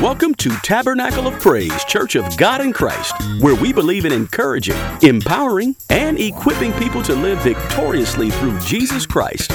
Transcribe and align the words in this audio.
Welcome 0.00 0.34
to 0.36 0.48
Tabernacle 0.62 1.26
of 1.26 1.38
Praise 1.40 1.84
Church 1.84 2.16
of 2.16 2.34
God 2.38 2.62
in 2.62 2.72
Christ, 2.72 3.12
where 3.42 3.54
we 3.54 3.70
believe 3.70 4.06
in 4.06 4.12
encouraging, 4.12 4.78
empowering, 5.02 5.76
and 5.90 6.18
equipping 6.18 6.72
people 6.72 7.02
to 7.02 7.14
live 7.14 7.38
victoriously 7.42 8.30
through 8.30 8.58
Jesus 8.60 9.04
Christ. 9.04 9.52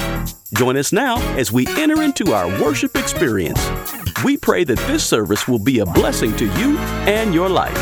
Join 0.54 0.76
us 0.76 0.92
now 0.92 1.16
as 1.36 1.50
we 1.50 1.66
enter 1.70 2.00
into 2.00 2.32
our 2.32 2.46
worship 2.62 2.94
experience. 2.94 3.60
We 4.22 4.36
pray 4.36 4.62
that 4.62 4.78
this 4.86 5.04
service 5.04 5.48
will 5.48 5.58
be 5.58 5.80
a 5.80 5.84
blessing 5.84 6.36
to 6.36 6.44
you 6.60 6.78
and 6.78 7.34
your 7.34 7.48
life. 7.48 7.76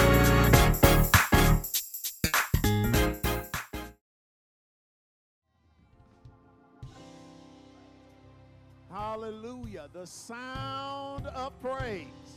Hallelujah. 8.91 9.91
The 9.93 10.07
sound 10.07 11.27
of 11.27 11.53
praise. 11.61 12.34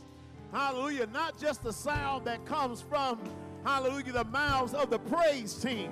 Hallelujah. 0.52 1.06
Not 1.12 1.38
just 1.38 1.62
the 1.62 1.72
sound 1.72 2.24
that 2.24 2.44
comes 2.46 2.80
from, 2.80 3.18
hallelujah, 3.64 4.12
the 4.12 4.24
mouths 4.24 4.74
of 4.74 4.90
the 4.90 4.98
praise 4.98 5.54
team, 5.54 5.90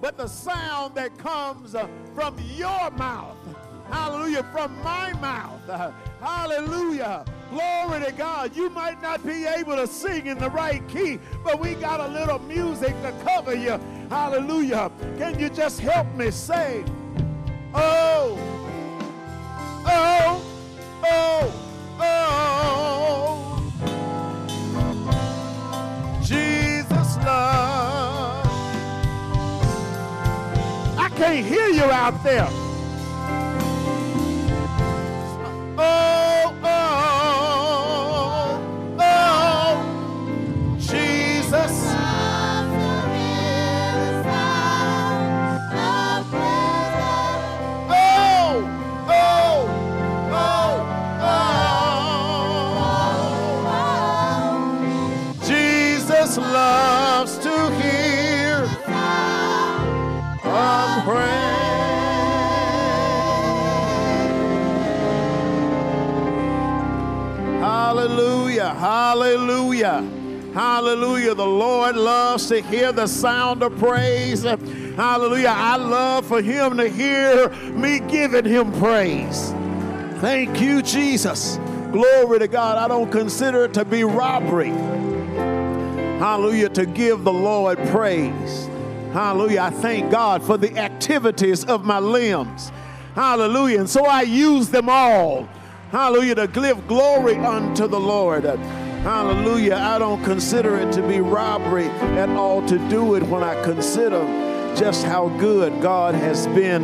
but 0.00 0.16
the 0.16 0.26
sound 0.26 0.94
that 0.94 1.16
comes 1.18 1.74
uh, 1.74 1.88
from 2.14 2.36
your 2.54 2.90
mouth. 2.92 3.36
Hallelujah. 3.90 4.42
From 4.52 4.76
my 4.82 5.12
mouth. 5.14 5.92
Hallelujah. 6.20 7.24
Glory 7.50 8.04
to 8.04 8.12
God. 8.12 8.54
You 8.54 8.68
might 8.70 9.00
not 9.00 9.24
be 9.26 9.46
able 9.46 9.76
to 9.76 9.86
sing 9.86 10.26
in 10.26 10.38
the 10.38 10.50
right 10.50 10.86
key, 10.88 11.18
but 11.42 11.58
we 11.58 11.74
got 11.74 12.00
a 12.00 12.08
little 12.08 12.38
music 12.40 12.94
to 13.02 13.12
cover 13.24 13.54
you. 13.54 13.80
Hallelujah. 14.10 14.90
Can 15.16 15.38
you 15.38 15.48
just 15.48 15.80
help 15.80 16.06
me 16.14 16.30
say, 16.30 16.84
oh, 17.74 18.38
oh, 19.86 20.44
oh. 21.04 21.67
Can't 31.18 31.44
hear 31.44 31.68
you 31.70 31.82
out 31.82 32.22
there. 32.22 32.46
Oh, 35.76 36.27
to 72.48 72.62
hear 72.62 72.92
the 72.92 73.06
sound 73.06 73.62
of 73.62 73.78
praise. 73.78 74.42
Hallelujah. 74.42 75.52
I 75.54 75.76
love 75.76 76.26
for 76.26 76.42
him 76.42 76.76
to 76.78 76.88
hear 76.88 77.50
me 77.72 78.00
giving 78.00 78.44
him 78.44 78.72
praise. 78.72 79.50
Thank 80.20 80.60
you, 80.60 80.82
Jesus. 80.82 81.58
Glory 81.92 82.38
to 82.40 82.48
God. 82.48 82.78
I 82.78 82.88
don't 82.88 83.10
consider 83.10 83.64
it 83.64 83.74
to 83.74 83.84
be 83.84 84.02
robbery. 84.02 84.70
Hallelujah. 86.18 86.70
To 86.70 86.86
give 86.86 87.22
the 87.22 87.32
Lord 87.32 87.78
praise. 87.88 88.66
Hallelujah. 89.12 89.62
I 89.62 89.70
thank 89.70 90.10
God 90.10 90.42
for 90.42 90.56
the 90.56 90.76
activities 90.78 91.64
of 91.64 91.84
my 91.84 91.98
limbs. 91.98 92.72
Hallelujah. 93.14 93.80
And 93.80 93.90
so 93.90 94.04
I 94.06 94.22
use 94.22 94.68
them 94.70 94.88
all. 94.88 95.48
Hallelujah. 95.92 96.34
To 96.34 96.48
give 96.48 96.88
glory 96.88 97.36
unto 97.36 97.86
the 97.86 98.00
Lord. 98.00 98.44
Hallelujah. 99.02 99.76
I 99.76 99.98
don't 99.98 100.22
consider 100.24 100.76
it 100.76 100.92
to 100.92 101.02
be 101.06 101.20
robbery 101.20 101.86
at 101.86 102.28
all 102.30 102.66
to 102.66 102.78
do 102.88 103.14
it 103.14 103.22
when 103.24 103.42
I 103.42 103.60
consider 103.62 104.20
just 104.76 105.04
how 105.04 105.28
good 105.38 105.80
God 105.80 106.14
has 106.14 106.46
been 106.48 106.82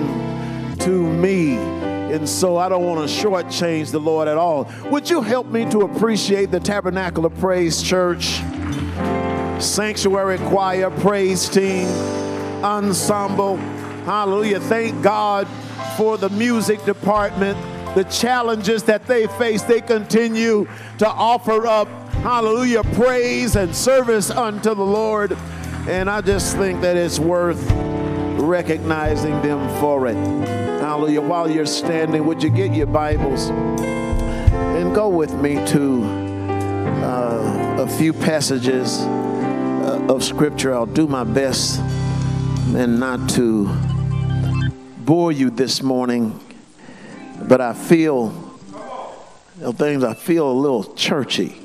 to 0.79 1.13
me. 1.13 1.57
And 1.57 2.29
so 2.29 2.57
I 2.57 2.69
don't 2.69 2.85
want 2.85 3.09
to 3.09 3.15
shortchange 3.15 3.91
the 3.91 3.99
Lord 3.99 4.29
at 4.29 4.37
all. 4.37 4.71
Would 4.91 5.11
you 5.11 5.23
help 5.23 5.49
me 5.49 5.69
to 5.71 5.81
appreciate 5.81 6.51
the 6.51 6.61
Tabernacle 6.61 7.27
of 7.27 7.35
Praise 7.39 7.83
Church, 7.83 8.41
Sanctuary 9.61 10.39
Choir, 10.39 10.91
Praise 10.91 11.49
Team, 11.49 11.89
Ensemble? 12.63 13.57
Hallelujah. 14.07 14.61
Thank 14.61 15.03
God 15.03 15.49
for 15.97 16.17
the 16.17 16.29
music 16.31 16.85
department, 16.85 17.59
the 17.95 18.05
challenges 18.05 18.83
that 18.85 19.07
they 19.07 19.27
face. 19.27 19.63
They 19.63 19.81
continue 19.81 20.69
to 20.99 21.09
offer 21.09 21.67
up, 21.67 21.89
hallelujah, 22.25 22.83
praise 22.95 23.55
and 23.55 23.77
service 23.77 24.31
unto 24.31 24.75
the 24.75 24.83
Lord. 24.83 25.37
And 25.87 26.09
I 26.09 26.23
just 26.23 26.57
think 26.57 26.81
that 26.81 26.97
it's 26.97 27.19
worth 27.19 27.71
recognizing 28.41 29.43
them 29.43 29.69
for 29.79 30.07
it. 30.07 30.15
Hallelujah. 30.15 31.21
While 31.21 31.51
you're 31.51 31.67
standing, 31.67 32.25
would 32.25 32.43
you 32.43 32.49
get 32.49 32.73
your 32.73 32.87
Bibles 32.87 33.51
and 33.51 34.95
go 34.95 35.11
with 35.11 35.35
me 35.35 35.57
to 35.67 36.03
uh, 37.05 37.77
a 37.81 37.87
few 37.99 38.15
passages 38.15 39.01
uh, 39.01 40.07
of 40.09 40.25
Scripture? 40.25 40.73
I'll 40.73 40.87
do 40.87 41.07
my 41.07 41.25
best 41.25 41.79
and 42.75 42.99
not 42.99 43.29
to 43.31 43.67
bore 44.97 45.31
you 45.31 45.51
this 45.51 45.83
morning, 45.83 46.41
but 47.43 47.61
I 47.61 47.75
feel 47.75 48.33
you 49.59 49.63
know, 49.63 49.73
things. 49.73 50.03
I 50.03 50.15
feel 50.15 50.51
a 50.51 50.57
little 50.59 50.85
churchy. 50.95 51.64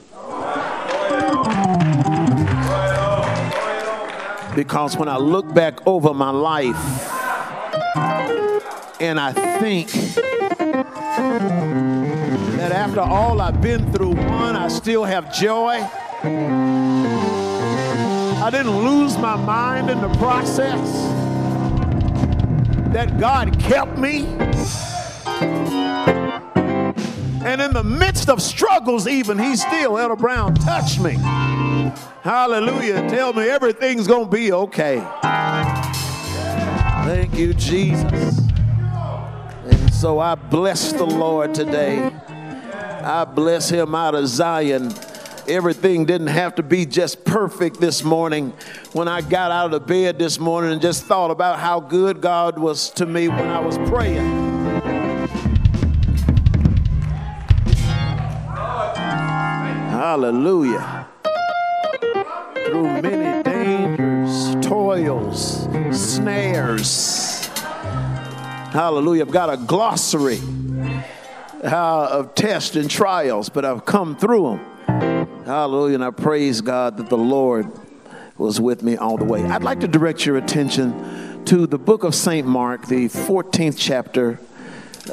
Because 4.56 4.98
when 4.98 5.08
I 5.08 5.18
look 5.18 5.54
back 5.54 5.86
over 5.88 6.14
my 6.14 6.32
life 6.32 6.76
and 9.00 9.20
I 9.20 9.32
think 9.60 9.90
that 12.58 12.72
after 12.72 13.02
all 13.02 13.42
I've 13.42 13.62
been 13.62 13.92
through, 13.92 14.16
one, 14.16 14.56
I 14.56 14.68
still 14.68 15.04
have 15.04 15.34
joy. 15.34 15.88
I 18.42 18.50
didn't 18.52 18.78
lose 18.84 19.18
my 19.18 19.36
mind 19.36 19.90
in 19.90 20.02
the 20.02 20.10
process. 20.18 20.80
That 22.94 23.20
God 23.20 23.60
kept 23.60 23.98
me. 23.98 24.26
And 27.46 27.62
in 27.62 27.72
the 27.72 27.84
midst 27.84 28.30
of 28.30 28.42
struggles, 28.42 29.08
even, 29.08 29.40
he 29.40 29.56
still, 29.56 29.98
Elder 29.98 30.16
Brown, 30.16 30.56
touched 30.56 31.00
me. 31.00 31.18
Hallelujah. 32.22 33.10
Tell 33.10 33.34
me 33.34 33.48
everything's 33.50 34.08
going 34.08 34.26
to 34.26 34.32
be 34.32 34.52
okay. 34.52 35.00
Thank 37.06 37.38
you, 37.38 37.54
Jesus. 37.54 38.40
And 39.66 39.94
so 39.94 40.20
I 40.20 40.36
bless 40.36 40.92
the 40.92 41.06
Lord 41.06 41.54
today. 41.54 42.12
I 43.02 43.26
bless 43.26 43.70
him 43.70 43.96
out 43.96 44.16
of 44.16 44.28
Zion. 44.28 44.94
Everything 45.48 46.06
didn't 46.06 46.28
have 46.28 46.56
to 46.56 46.64
be 46.64 46.86
just 46.86 47.26
perfect 47.26 47.80
this 47.80 48.04
morning. 48.04 48.54
When 48.94 49.08
I 49.08 49.22
got 49.22 49.52
out 49.52 49.66
of 49.66 49.72
the 49.72 49.80
bed 49.80 50.20
this 50.20 50.40
morning 50.40 50.72
and 50.72 50.82
just 50.82 51.06
thought 51.06 51.32
about 51.32 51.60
how 51.60 51.80
good 51.80 52.22
God 52.22 52.60
was 52.60 52.92
to 52.92 53.06
me 53.06 53.28
when 53.30 53.48
I 53.48 53.60
was 53.60 53.78
praying. 53.90 54.50
Hallelujah. 59.90 60.99
Through 62.70 62.84
many 62.84 63.42
dangers, 63.42 64.56
toils, 64.64 65.68
snares. 65.92 67.48
Hallelujah. 67.48 69.26
I've 69.26 69.32
got 69.32 69.52
a 69.52 69.58
glossary 69.58 70.40
uh, 71.64 72.10
of 72.12 72.36
tests 72.36 72.76
and 72.76 72.88
trials, 72.88 73.50
but 73.50 73.66
I've 73.66 73.86
come 73.86 74.16
through 74.16 74.60
them. 74.86 75.46
Hallelujah. 75.46 75.96
And 75.96 76.04
I 76.04 76.12
praise 76.12 76.62
God 76.62 76.98
that 76.98 77.10
the 77.10 77.18
Lord 77.18 77.66
was 78.38 78.62
with 78.62 78.84
me 78.84 78.98
all 78.98 79.18
the 79.18 79.26
way. 79.26 79.44
I'd 79.44 79.64
like 79.64 79.80
to 79.80 79.88
direct 79.88 80.28
your 80.28 80.38
attention 80.38 81.44
to 81.46 81.66
the 81.66 81.80
book 81.80 82.04
of 82.04 82.14
St. 82.14 82.46
Mark, 82.46 82.86
the 82.86 83.08
14th 83.08 83.78
chapter. 83.80 84.40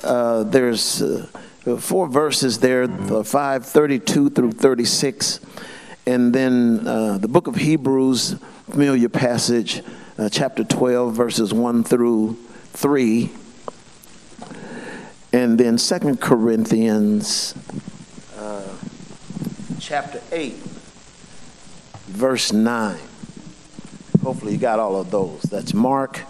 Uh, 0.05 0.43
there's 0.43 1.01
uh, 1.01 1.27
four 1.79 2.07
verses 2.07 2.59
there, 2.59 2.87
5, 2.87 3.65
32 3.65 4.29
through 4.29 4.53
36. 4.53 5.41
And 6.07 6.33
then 6.33 6.87
uh, 6.87 7.19
the 7.19 7.27
book 7.27 7.49
of 7.49 7.57
Hebrews, 7.57 8.37
familiar 8.71 9.09
passage, 9.09 9.83
uh, 10.19 10.29
chapter 10.29 10.63
12, 10.63 11.13
verses 11.15 11.53
1 11.53 11.83
through 11.85 12.35
3. 12.73 13.31
And 15.33 15.59
then 15.59 15.79
Second 15.79 16.21
Corinthians 16.21 17.55
uh, 18.39 18.63
chapter 19.81 20.21
8, 20.31 20.55
verse 22.07 22.53
9. 22.53 22.99
Hopefully, 24.23 24.53
you 24.53 24.59
got 24.59 24.79
all 24.79 25.01
of 25.01 25.11
those. 25.11 25.43
That's 25.43 25.75
Mark 25.75 26.23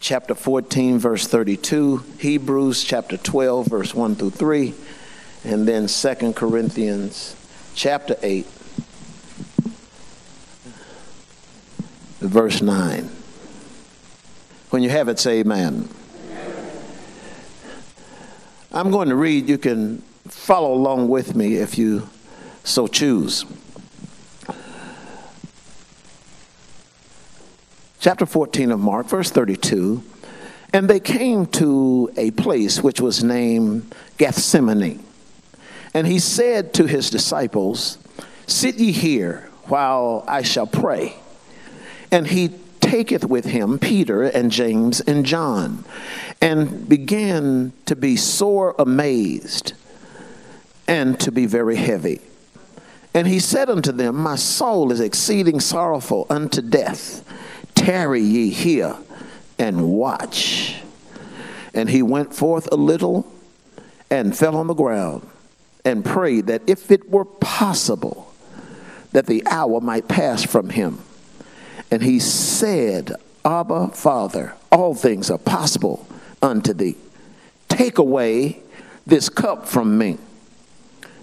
chapter 0.00 0.34
14, 0.34 0.98
verse 0.98 1.26
32, 1.26 1.98
Hebrews 2.18 2.82
chapter 2.82 3.18
12, 3.18 3.66
verse 3.66 3.94
1 3.94 4.16
through 4.16 4.30
3, 4.30 4.74
and 5.44 5.68
then 5.68 5.86
2 5.86 6.32
Corinthians 6.32 7.36
chapter 7.74 8.16
8, 8.22 8.46
verse 12.20 12.62
9. 12.62 13.10
When 14.70 14.82
you 14.82 14.90
have 14.90 15.08
it, 15.08 15.18
say 15.18 15.40
amen. 15.40 15.88
I'm 18.72 18.90
going 18.90 19.08
to 19.08 19.16
read. 19.16 19.48
You 19.48 19.58
can 19.58 19.98
follow 20.28 20.72
along 20.72 21.08
with 21.08 21.34
me 21.34 21.56
if 21.56 21.76
you 21.76 22.08
so 22.62 22.86
choose. 22.86 23.44
Chapter 27.98 28.26
14 28.26 28.70
of 28.70 28.80
Mark, 28.80 29.06
verse 29.08 29.30
32. 29.30 30.02
And 30.72 30.88
they 30.88 31.00
came 31.00 31.46
to 31.46 32.12
a 32.16 32.30
place 32.30 32.80
which 32.80 33.00
was 33.00 33.24
named 33.24 33.92
Gethsemane. 34.18 35.04
And 35.92 36.06
he 36.06 36.20
said 36.20 36.72
to 36.74 36.86
his 36.86 37.10
disciples, 37.10 37.98
Sit 38.46 38.76
ye 38.76 38.92
here 38.92 39.50
while 39.64 40.24
I 40.28 40.42
shall 40.42 40.66
pray. 40.66 41.19
And 42.10 42.26
he 42.26 42.50
taketh 42.80 43.24
with 43.24 43.44
him 43.44 43.78
Peter 43.78 44.24
and 44.24 44.50
James 44.50 45.00
and 45.00 45.24
John, 45.24 45.84
and 46.40 46.88
began 46.88 47.72
to 47.86 47.94
be 47.94 48.16
sore 48.16 48.74
amazed 48.78 49.74
and 50.88 51.18
to 51.20 51.30
be 51.30 51.46
very 51.46 51.76
heavy. 51.76 52.20
And 53.14 53.26
he 53.26 53.38
said 53.38 53.68
unto 53.68 53.92
them, 53.92 54.16
My 54.16 54.36
soul 54.36 54.92
is 54.92 55.00
exceeding 55.00 55.60
sorrowful 55.60 56.26
unto 56.30 56.60
death. 56.60 57.24
Tarry 57.74 58.20
ye 58.20 58.50
here 58.50 58.96
and 59.58 59.90
watch. 59.92 60.76
And 61.74 61.88
he 61.90 62.02
went 62.02 62.34
forth 62.34 62.68
a 62.72 62.76
little 62.76 63.30
and 64.10 64.36
fell 64.36 64.56
on 64.56 64.66
the 64.66 64.74
ground 64.74 65.28
and 65.84 66.04
prayed 66.04 66.46
that 66.46 66.62
if 66.66 66.90
it 66.90 67.08
were 67.10 67.24
possible, 67.24 68.32
that 69.12 69.26
the 69.26 69.42
hour 69.46 69.80
might 69.80 70.08
pass 70.08 70.44
from 70.44 70.70
him. 70.70 71.00
And 71.90 72.02
he 72.02 72.20
said, 72.20 73.14
Abba, 73.44 73.88
Father, 73.88 74.54
all 74.70 74.94
things 74.94 75.30
are 75.30 75.38
possible 75.38 76.06
unto 76.40 76.72
thee. 76.72 76.96
Take 77.68 77.98
away 77.98 78.62
this 79.06 79.28
cup 79.28 79.66
from 79.66 79.98
me. 79.98 80.18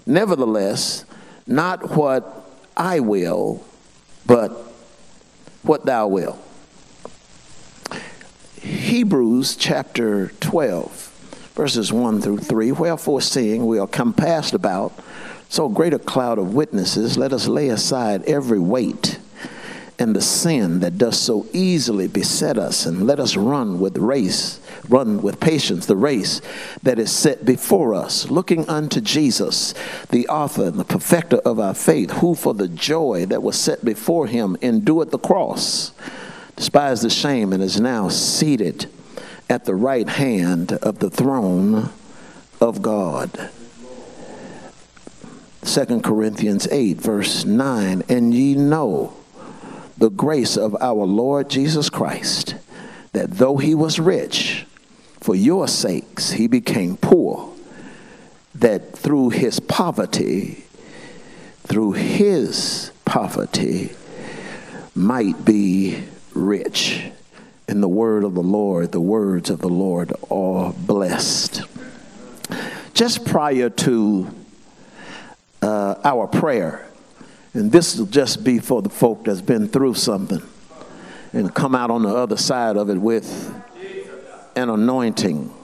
Nevertheless, 0.04 1.04
not 1.46 1.96
what 1.96 2.50
I 2.76 3.00
will, 3.00 3.64
but 4.26 4.50
what 5.62 5.86
thou 5.86 6.08
wilt. 6.08 6.38
Hebrews 8.60 9.56
chapter 9.56 10.28
12, 10.40 11.52
verses 11.54 11.92
1 11.92 12.20
through 12.20 12.38
3. 12.38 12.72
Wherefore, 12.72 13.20
seeing 13.20 13.66
we 13.66 13.78
are 13.78 13.86
compassed 13.86 14.52
about 14.52 14.92
so 15.48 15.68
great 15.68 15.94
a 15.94 15.98
cloud 15.98 16.38
of 16.38 16.54
witnesses, 16.54 17.16
let 17.16 17.32
us 17.32 17.48
lay 17.48 17.68
aside 17.68 18.22
every 18.24 18.58
weight 18.58 19.18
and 19.98 20.14
the 20.14 20.22
sin 20.22 20.80
that 20.80 20.96
does 20.96 21.18
so 21.18 21.46
easily 21.52 22.06
beset 22.06 22.56
us 22.56 22.86
and 22.86 23.06
let 23.06 23.18
us 23.18 23.36
run 23.36 23.80
with 23.80 23.98
race 23.98 24.60
run 24.88 25.20
with 25.20 25.40
patience 25.40 25.86
the 25.86 25.96
race 25.96 26.40
that 26.82 26.98
is 26.98 27.10
set 27.10 27.44
before 27.44 27.94
us 27.94 28.30
looking 28.30 28.68
unto 28.68 29.00
jesus 29.00 29.74
the 30.10 30.28
author 30.28 30.66
and 30.66 30.78
the 30.78 30.84
perfecter 30.84 31.38
of 31.38 31.58
our 31.58 31.74
faith 31.74 32.10
who 32.12 32.34
for 32.34 32.54
the 32.54 32.68
joy 32.68 33.26
that 33.26 33.42
was 33.42 33.58
set 33.58 33.84
before 33.84 34.26
him 34.26 34.56
endured 34.60 35.10
the 35.10 35.18
cross 35.18 35.92
despised 36.56 37.02
the 37.02 37.10
shame 37.10 37.52
and 37.52 37.62
is 37.62 37.80
now 37.80 38.08
seated 38.08 38.86
at 39.48 39.64
the 39.64 39.74
right 39.74 40.08
hand 40.08 40.72
of 40.74 40.98
the 40.98 41.08
throne 41.08 41.90
of 42.60 42.82
god. 42.82 43.50
2 45.62 46.00
corinthians 46.00 46.66
8 46.70 47.00
verse 47.00 47.44
9 47.44 48.02
and 48.08 48.34
ye 48.34 48.54
know 48.54 49.14
the 49.98 50.10
grace 50.10 50.56
of 50.56 50.76
our 50.80 51.04
Lord 51.04 51.50
Jesus 51.50 51.90
Christ, 51.90 52.54
that 53.12 53.32
though 53.32 53.56
he 53.56 53.74
was 53.74 53.98
rich, 53.98 54.64
for 55.20 55.34
your 55.34 55.66
sakes 55.66 56.30
he 56.30 56.46
became 56.46 56.96
poor, 56.96 57.52
that 58.54 58.96
through 58.96 59.30
his 59.30 59.58
poverty, 59.58 60.64
through 61.64 61.92
his 61.92 62.92
poverty, 63.04 63.92
might 64.94 65.44
be 65.44 66.04
rich. 66.32 67.10
In 67.68 67.80
the 67.80 67.88
word 67.88 68.24
of 68.24 68.34
the 68.34 68.42
Lord, 68.42 68.92
the 68.92 69.00
words 69.00 69.50
of 69.50 69.60
the 69.60 69.68
Lord 69.68 70.12
are 70.30 70.72
blessed. 70.72 71.62
Just 72.94 73.26
prior 73.26 73.68
to 73.68 74.28
uh, 75.60 75.96
our 76.04 76.26
prayer, 76.26 76.87
and 77.54 77.72
this 77.72 77.96
will 77.96 78.06
just 78.06 78.44
be 78.44 78.58
for 78.58 78.82
the 78.82 78.90
folk 78.90 79.24
that's 79.24 79.40
been 79.40 79.68
through 79.68 79.94
something 79.94 80.42
and 81.32 81.54
come 81.54 81.74
out 81.74 81.90
on 81.90 82.02
the 82.02 82.14
other 82.14 82.36
side 82.36 82.76
of 82.76 82.90
it 82.90 82.98
with 82.98 83.54
an 84.56 84.70
anointing. 84.70 85.54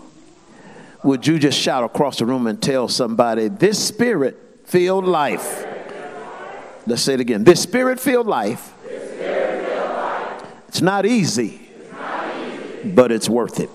Would 1.02 1.26
you 1.26 1.38
just 1.38 1.58
shout 1.58 1.84
across 1.84 2.18
the 2.18 2.26
room 2.26 2.46
and 2.46 2.62
tell 2.62 2.88
somebody, 2.88 3.48
this 3.48 3.84
spirit 3.84 4.36
filled 4.64 5.04
life? 5.04 5.66
Let's 6.86 7.02
say 7.02 7.14
it 7.14 7.20
again. 7.20 7.44
This 7.44 7.62
spirit 7.62 8.00
filled 8.00 8.26
life. 8.26 8.72
It's 10.68 10.82
not 10.82 11.06
easy, 11.06 11.60
but 12.84 13.12
it's 13.12 13.28
worth 13.28 13.60
it. 13.60 13.70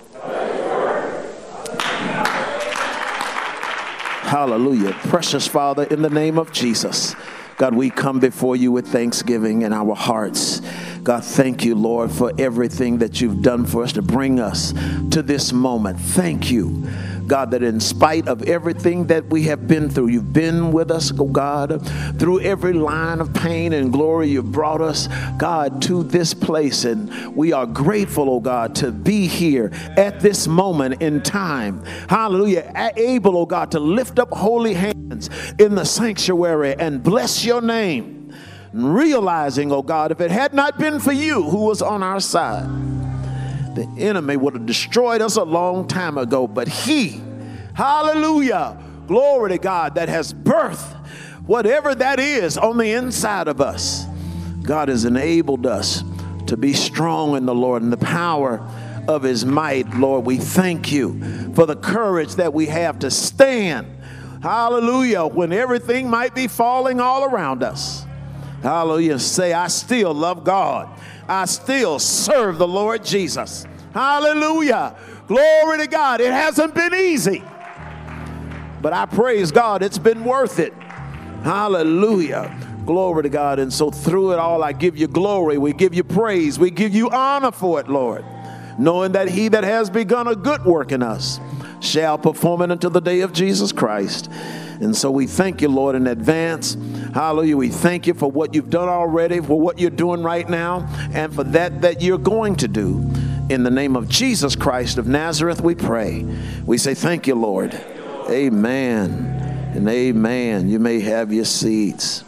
Hallelujah. 4.29 4.93
Precious 5.07 5.47
Father, 5.47 5.83
in 5.83 6.01
the 6.03 6.09
name 6.09 6.37
of 6.37 6.51
Jesus. 6.51 7.15
God, 7.59 7.75
we 7.75 7.89
come 7.89 8.21
before 8.21 8.55
you 8.55 8.71
with 8.71 8.87
thanksgiving 8.87 9.63
in 9.63 9.73
our 9.73 9.93
hearts. 9.93 10.61
God, 11.03 11.25
thank 11.25 11.65
you, 11.65 11.75
Lord, 11.75 12.09
for 12.09 12.31
everything 12.39 12.99
that 12.99 13.19
you've 13.19 13.41
done 13.41 13.65
for 13.65 13.83
us 13.83 13.91
to 13.93 14.01
bring 14.01 14.39
us 14.39 14.71
to 15.11 15.21
this 15.21 15.51
moment. 15.51 15.99
Thank 15.99 16.49
you. 16.49 16.87
God, 17.29 17.51
that 17.51 17.63
in 17.63 17.79
spite 17.79 18.27
of 18.27 18.43
everything 18.43 19.07
that 19.07 19.27
we 19.27 19.43
have 19.43 19.67
been 19.67 19.89
through, 19.89 20.07
you've 20.07 20.33
been 20.33 20.73
with 20.73 20.91
us, 20.91 21.13
oh 21.17 21.27
God, 21.27 21.81
through 22.19 22.41
every 22.41 22.73
line 22.73 23.21
of 23.21 23.33
pain 23.33 23.71
and 23.71 23.93
glory, 23.93 24.27
you've 24.27 24.51
brought 24.51 24.81
us, 24.81 25.07
God, 25.37 25.81
to 25.83 26.03
this 26.03 26.33
place. 26.33 26.83
And 26.83 27.35
we 27.35 27.53
are 27.53 27.65
grateful, 27.65 28.29
oh 28.29 28.39
God, 28.39 28.75
to 28.75 28.91
be 28.91 29.27
here 29.27 29.71
at 29.95 30.19
this 30.19 30.47
moment 30.47 31.01
in 31.01 31.21
time. 31.21 31.83
Hallelujah. 32.09 32.91
Able, 32.97 33.37
oh 33.37 33.45
God, 33.45 33.71
to 33.71 33.79
lift 33.79 34.19
up 34.19 34.31
holy 34.31 34.73
hands 34.73 35.29
in 35.59 35.75
the 35.75 35.85
sanctuary 35.85 36.75
and 36.77 37.01
bless 37.01 37.45
your 37.45 37.61
name. 37.61 38.33
Realizing, 38.73 39.71
oh 39.71 39.81
God, 39.81 40.11
if 40.11 40.19
it 40.19 40.31
had 40.31 40.53
not 40.53 40.77
been 40.77 40.99
for 40.99 41.11
you 41.11 41.43
who 41.43 41.65
was 41.65 41.81
on 41.81 42.03
our 42.03 42.19
side, 42.19 42.67
the 43.75 43.87
enemy 43.97 44.35
would 44.35 44.55
have 44.55 44.65
destroyed 44.65 45.21
us 45.21 45.35
a 45.37 45.43
long 45.43 45.87
time 45.87 46.17
ago, 46.17 46.47
but 46.47 46.67
He, 46.67 47.21
hallelujah, 47.79 48.77
glory 49.07 49.51
to 49.51 49.57
God, 49.57 49.95
that 49.95 50.09
has 50.09 50.33
birthed 50.33 50.97
whatever 51.45 51.95
that 51.95 52.19
is 52.19 52.57
on 52.57 52.77
the 52.77 52.91
inside 52.91 53.47
of 53.47 53.61
us. 53.61 54.05
God 54.63 54.89
has 54.89 55.05
enabled 55.05 55.65
us 55.65 56.03
to 56.47 56.57
be 56.57 56.73
strong 56.73 57.37
in 57.37 57.45
the 57.45 57.55
Lord 57.55 57.81
and 57.81 57.93
the 57.93 57.97
power 57.97 58.59
of 59.07 59.23
His 59.23 59.45
might. 59.45 59.89
Lord, 59.95 60.25
we 60.25 60.35
thank 60.35 60.91
you 60.91 61.53
for 61.53 61.65
the 61.65 61.77
courage 61.77 62.35
that 62.35 62.53
we 62.53 62.65
have 62.65 62.99
to 62.99 63.09
stand. 63.09 63.87
Hallelujah, 64.43 65.25
when 65.25 65.53
everything 65.53 66.09
might 66.09 66.35
be 66.35 66.49
falling 66.49 66.99
all 66.99 67.23
around 67.23 67.63
us. 67.63 68.05
Hallelujah. 68.61 69.19
Say, 69.19 69.53
I 69.53 69.69
still 69.69 70.13
love 70.13 70.43
God. 70.43 70.89
I 71.29 71.45
still 71.45 71.97
serve 71.97 72.57
the 72.57 72.67
Lord 72.67 73.05
Jesus. 73.05 73.65
Hallelujah. 73.93 74.97
Glory 75.27 75.77
to 75.77 75.87
God. 75.87 76.19
It 76.19 76.31
hasn't 76.31 76.75
been 76.75 76.93
easy, 76.93 77.41
but 78.81 78.93
I 78.93 79.05
praise 79.05 79.51
God, 79.51 79.83
it's 79.83 79.97
been 79.97 80.23
worth 80.23 80.59
it. 80.59 80.73
Hallelujah. 81.43 82.55
Glory 82.85 83.23
to 83.23 83.29
God. 83.29 83.59
And 83.59 83.71
so 83.71 83.91
through 83.91 84.33
it 84.33 84.39
all, 84.39 84.63
I 84.63 84.73
give 84.73 84.97
you 84.97 85.07
glory. 85.07 85.57
We 85.57 85.73
give 85.73 85.93
you 85.93 86.03
praise. 86.03 86.57
We 86.57 86.71
give 86.71 86.93
you 86.93 87.09
honor 87.09 87.51
for 87.51 87.79
it, 87.79 87.87
Lord. 87.87 88.25
Knowing 88.77 89.11
that 89.11 89.29
he 89.29 89.47
that 89.49 89.63
has 89.63 89.89
begun 89.89 90.27
a 90.27 90.35
good 90.35 90.65
work 90.65 90.91
in 90.91 91.03
us 91.03 91.39
shall 91.81 92.17
perform 92.17 92.61
it 92.61 92.71
until 92.71 92.89
the 92.89 93.01
day 93.01 93.21
of 93.21 93.33
Jesus 93.33 93.71
Christ. 93.71 94.29
And 94.81 94.95
so 94.95 95.11
we 95.11 95.27
thank 95.27 95.61
you, 95.61 95.67
Lord, 95.67 95.95
in 95.95 96.07
advance. 96.07 96.77
Hallelujah. 97.13 97.57
We 97.57 97.69
thank 97.69 98.07
you 98.07 98.13
for 98.13 98.31
what 98.31 98.53
you've 98.53 98.69
done 98.69 98.87
already, 98.87 99.41
for 99.41 99.59
what 99.59 99.77
you're 99.79 99.89
doing 99.89 100.23
right 100.23 100.47
now, 100.49 100.87
and 101.13 101.33
for 101.33 101.43
that 101.45 101.81
that 101.81 102.01
you're 102.01 102.17
going 102.17 102.55
to 102.57 102.67
do. 102.67 103.05
In 103.49 103.63
the 103.63 103.71
name 103.71 103.95
of 103.95 104.07
Jesus 104.07 104.55
Christ 104.55 104.97
of 104.97 105.07
Nazareth, 105.07 105.61
we 105.61 105.75
pray. 105.75 106.25
We 106.65 106.77
say 106.77 106.93
thank 106.93 107.27
you, 107.27 107.35
Lord. 107.35 107.73
Amen 108.29 109.71
and 109.73 109.89
amen. 109.89 110.69
You 110.69 110.77
may 110.77 110.99
have 110.99 111.33
your 111.33 111.45
seats. 111.45 112.23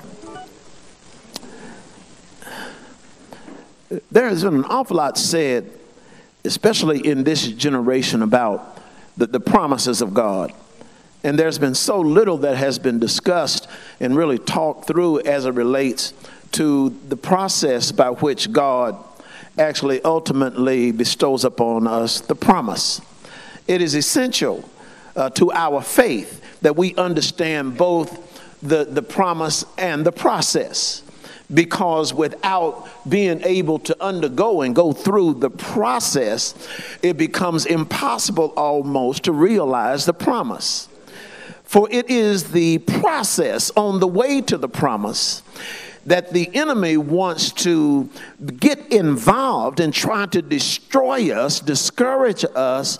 There 4.12 4.27
has 4.27 4.43
been 4.43 4.55
an 4.55 4.65
awful 4.65 4.98
lot 4.98 5.20
said, 5.20 5.70
especially 6.43 7.05
in 7.05 7.24
this 7.24 7.48
generation, 7.48 8.24
about 8.24 8.81
the, 9.15 9.27
the 9.27 9.39
promises 9.39 10.01
of 10.01 10.12
God. 10.15 10.51
And 11.24 11.38
there's 11.38 11.60
been 11.60 11.75
so 11.75 12.00
little 12.00 12.38
that 12.38 12.58
has 12.58 12.79
been 12.79 12.98
discussed 12.98 13.67
and 14.00 14.15
really 14.17 14.39
talked 14.39 14.88
through 14.88 15.20
as 15.22 15.46
it 15.46 15.53
relates 15.53 16.15
to 16.53 16.89
the 17.10 17.17
process 17.17 17.91
by 17.91 18.10
which 18.10 18.51
God 18.51 18.98
actually 19.55 20.01
ultimately 20.01 20.91
bestows 20.91 21.46
upon 21.46 21.86
us 21.86 22.22
the 22.22 22.34
promise. 22.34 23.01
It 23.67 23.84
is 23.84 23.93
essential 23.93 24.67
uh, 25.15 25.30
to 25.32 25.51
our 25.51 25.82
faith 25.82 26.41
that 26.62 26.75
we 26.75 26.96
understand 26.96 27.77
both 27.77 28.60
the, 28.62 28.86
the 28.86 29.01
promise 29.01 29.65
and 29.77 30.06
the 30.06 30.12
process 30.12 31.03
because 31.53 32.13
without 32.13 32.88
being 33.10 33.41
able 33.44 33.80
to 33.80 34.03
undergo 34.03 34.62
and 34.62 34.75
go 34.75 34.94
through 34.94 35.34
the 35.36 35.50
process, 35.50 36.56
it 37.01 37.18
becomes 37.18 37.65
impossible 37.65 38.53
almost 38.56 39.24
to 39.24 39.34
realize 39.34 40.06
the 40.06 40.13
promise. 40.13 40.88
For 41.63 41.89
it 41.91 42.10
is 42.10 42.51
the 42.51 42.80
process 42.80 43.72
on 43.75 44.00
the 44.00 44.08
way 44.08 44.41
to 44.41 44.58
the 44.58 44.70
promise 44.70 45.41
that 46.05 46.31
the 46.34 46.50
enemy 46.55 46.98
wants 46.98 47.51
to 47.51 48.10
get 48.58 48.91
involved 48.91 49.79
and 49.79 49.93
try 49.93 50.25
to 50.25 50.41
destroy 50.41 51.31
us, 51.31 51.60
discourage 51.60 52.43
us, 52.55 52.98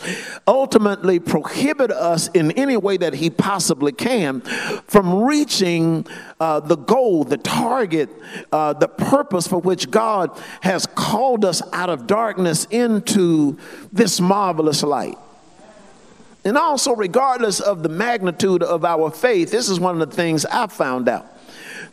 ultimately 0.48 1.20
prohibit 1.20 1.92
us 1.92 2.28
in 2.30 2.52
any 2.52 2.78
way 2.78 2.98
that 2.98 3.14
he 3.14 3.30
possibly 3.30 3.92
can 3.92 4.42
from 4.88 5.24
reaching 5.24 6.06
uh, 6.40 6.60
the 6.60 6.78
goal, 6.78 7.24
the 7.24 7.38
target, 7.38 8.10
uh, 8.52 8.74
the 8.74 8.88
purpose 8.88 9.48
for 9.48 9.60
which 9.60 9.90
God 9.90 10.32
has 10.62 10.86
called 10.86 11.44
us 11.44 11.62
out 11.74 11.90
of 11.90 12.08
darkness 12.08 12.66
into 12.70 13.58
this 13.92 14.20
marvelous 14.20 14.84
light. 14.84 15.18
And 16.44 16.58
also, 16.58 16.96
regardless 16.96 17.60
of 17.60 17.84
the 17.84 17.90
magnitude 17.90 18.64
of 18.64 18.84
our 18.84 19.12
faith, 19.12 19.52
this 19.52 19.70
is 19.70 19.80
one 19.80 20.02
of 20.02 20.10
the 20.10 20.16
things 20.16 20.46
I 20.46 20.68
found 20.68 21.08
out 21.08 21.28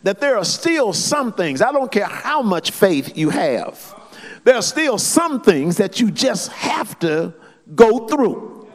that 0.03 0.19
there 0.19 0.37
are 0.37 0.45
still 0.45 0.93
some 0.93 1.33
things, 1.33 1.61
I 1.61 1.71
don't 1.71 1.91
care 1.91 2.05
how 2.05 2.41
much 2.41 2.71
faith 2.71 3.17
you 3.17 3.29
have, 3.29 3.95
there 4.43 4.55
are 4.55 4.61
still 4.61 4.97
some 4.97 5.41
things 5.41 5.77
that 5.77 5.99
you 5.99 6.11
just 6.11 6.51
have 6.51 6.97
to 6.99 7.33
go 7.75 8.07
through. 8.07 8.67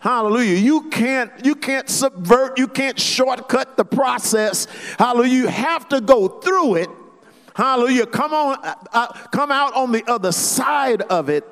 Hallelujah. 0.00 0.56
You 0.56 0.90
can't 0.90 1.30
you 1.44 1.54
can't 1.54 1.88
subvert, 1.88 2.58
you 2.58 2.66
can't 2.66 2.98
shortcut 2.98 3.76
the 3.76 3.84
process. 3.84 4.66
Hallelujah. 4.98 5.32
You 5.32 5.46
have 5.46 5.88
to 5.90 6.00
go 6.00 6.26
through 6.26 6.74
it. 6.74 6.90
Hallelujah. 7.54 8.06
Come 8.06 8.34
on 8.34 8.58
uh, 8.64 8.74
uh 8.92 9.06
come 9.30 9.52
out 9.52 9.76
on 9.76 9.92
the 9.92 10.02
other 10.10 10.32
side 10.32 11.02
of 11.02 11.28
it. 11.28 11.44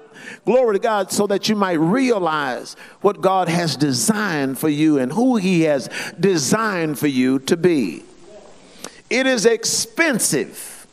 Glory 0.45 0.75
to 0.75 0.81
God 0.81 1.13
so 1.13 1.29
that 1.29 1.49
you 1.49 1.55
might 1.55 1.79
realize 1.79 2.75
what 3.03 3.21
God 3.21 3.49
has 3.49 3.77
designed 3.77 4.59
for 4.59 4.69
you 4.69 4.99
and 4.99 5.13
who 5.13 5.37
he 5.37 5.63
has 5.63 5.89
designed 6.19 6.99
for 6.99 7.07
you 7.07 7.39
to 7.39 7.57
be. 7.57 8.03
It 9.11 9.27
is 9.27 9.45
expensive 9.45 10.87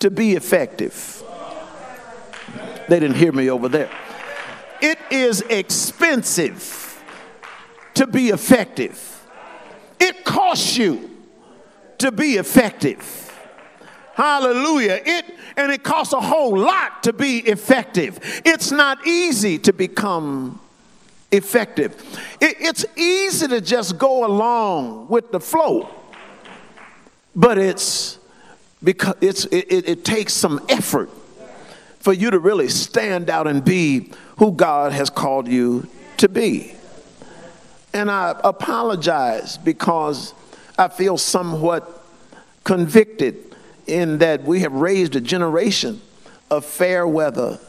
to 0.00 0.10
be 0.10 0.34
effective. 0.34 1.22
They 2.88 3.00
didn't 3.00 3.16
hear 3.16 3.32
me 3.32 3.50
over 3.50 3.68
there. 3.68 3.90
It 4.80 4.98
is 5.10 5.40
expensive 5.42 7.02
to 7.94 8.06
be 8.06 8.28
effective. 8.28 9.26
It 9.98 10.24
costs 10.24 10.76
you 10.76 11.10
to 11.98 12.12
be 12.12 12.34
effective. 12.34 13.24
Hallelujah. 14.14 15.00
It 15.04 15.24
and 15.56 15.72
it 15.72 15.82
costs 15.82 16.12
a 16.12 16.20
whole 16.20 16.56
lot 16.56 17.02
to 17.02 17.12
be 17.12 17.38
effective. 17.38 18.20
It's 18.44 18.70
not 18.70 19.04
easy 19.06 19.58
to 19.58 19.72
become 19.72 20.60
effective. 21.32 22.00
It, 22.40 22.56
it's 22.60 22.84
easy 22.96 23.48
to 23.48 23.60
just 23.60 23.98
go 23.98 24.24
along 24.24 25.08
with 25.08 25.32
the 25.32 25.40
flow 25.40 25.88
but 27.38 27.56
it's 27.56 28.18
because 28.82 29.14
it's, 29.20 29.44
it, 29.46 29.88
it, 29.88 30.04
takes 30.04 30.32
some 30.32 30.60
effort 30.68 31.08
for 32.00 32.12
you 32.12 32.32
to 32.32 32.38
really 32.40 32.66
stand 32.68 33.30
out 33.30 33.46
and 33.46 33.64
be 33.64 34.10
who 34.38 34.50
God 34.50 34.90
has 34.92 35.08
called 35.08 35.46
you 35.46 35.88
to 36.16 36.28
be. 36.28 36.74
And 37.94 38.10
I 38.10 38.34
apologize 38.42 39.56
because 39.56 40.34
I 40.76 40.88
feel 40.88 41.16
somewhat 41.16 42.04
convicted 42.64 43.54
in 43.86 44.18
that 44.18 44.42
we 44.42 44.60
have 44.60 44.72
raised 44.72 45.14
a 45.14 45.20
generation 45.20 46.00
of 46.50 46.64
fair 46.64 47.06
weather, 47.06 47.60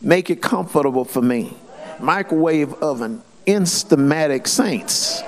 make 0.00 0.28
it 0.28 0.42
comfortable 0.42 1.04
for 1.04 1.22
me, 1.22 1.56
microwave 2.00 2.72
oven, 2.82 3.22
instamatic 3.46 4.48
saints 4.48 5.22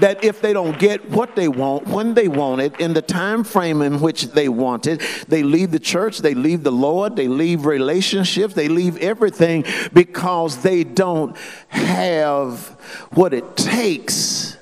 that 0.00 0.22
if 0.24 0.40
they 0.40 0.52
don't 0.52 0.78
get 0.78 1.10
what 1.10 1.36
they 1.36 1.48
want 1.48 1.86
when 1.86 2.14
they 2.14 2.28
want 2.28 2.60
it 2.60 2.78
in 2.80 2.92
the 2.94 3.02
time 3.02 3.44
frame 3.44 3.82
in 3.82 4.00
which 4.00 4.28
they 4.28 4.48
want 4.48 4.86
it 4.86 5.00
they 5.28 5.42
leave 5.42 5.70
the 5.70 5.78
church 5.78 6.18
they 6.18 6.34
leave 6.34 6.62
the 6.62 6.72
lord 6.72 7.16
they 7.16 7.28
leave 7.28 7.64
relationships 7.64 8.54
they 8.54 8.68
leave 8.68 8.96
everything 8.98 9.64
because 9.92 10.62
they 10.62 10.84
don't 10.84 11.36
have 11.68 12.68
what 13.12 13.32
it 13.32 13.56
takes 13.56 14.56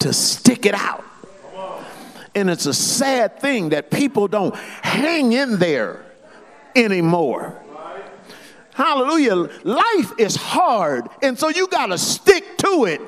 to 0.00 0.12
stick 0.12 0.66
it 0.66 0.74
out. 0.74 1.04
And 2.34 2.48
it's 2.48 2.66
a 2.66 2.74
sad 2.74 3.40
thing 3.40 3.70
that 3.70 3.90
people 3.90 4.28
don't 4.28 4.54
hang 4.54 5.32
in 5.32 5.58
there 5.58 6.04
anymore. 6.76 7.60
Hallelujah. 8.74 9.34
Life 9.64 10.12
is 10.18 10.36
hard 10.36 11.08
and 11.20 11.36
so 11.36 11.48
you 11.48 11.66
got 11.66 11.86
to 11.86 11.98
stick 11.98 12.56
to 12.58 12.84
it 12.84 13.00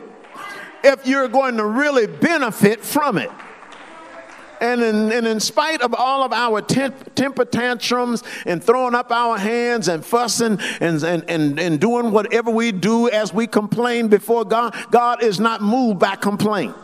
if 0.82 1.06
you're 1.06 1.28
going 1.28 1.56
to 1.56 1.64
really 1.64 2.06
benefit 2.06 2.80
from 2.80 3.18
it. 3.18 3.30
And 4.60 4.82
in, 4.82 5.10
and 5.10 5.26
in 5.26 5.40
spite 5.40 5.80
of 5.80 5.94
all 5.94 6.22
of 6.22 6.34
our 6.34 6.60
temp, 6.60 7.14
temper 7.14 7.46
tantrums 7.46 8.22
and 8.44 8.62
throwing 8.62 8.94
up 8.94 9.10
our 9.10 9.38
hands 9.38 9.88
and 9.88 10.04
fussing 10.04 10.58
and, 10.80 11.02
and, 11.02 11.24
and, 11.28 11.58
and 11.58 11.80
doing 11.80 12.10
whatever 12.10 12.50
we 12.50 12.70
do 12.70 13.08
as 13.08 13.32
we 13.32 13.46
complain 13.46 14.08
before 14.08 14.44
God, 14.44 14.76
God 14.90 15.22
is 15.22 15.40
not 15.40 15.62
moved 15.62 15.98
by 15.98 16.14
complaint. 16.16 16.74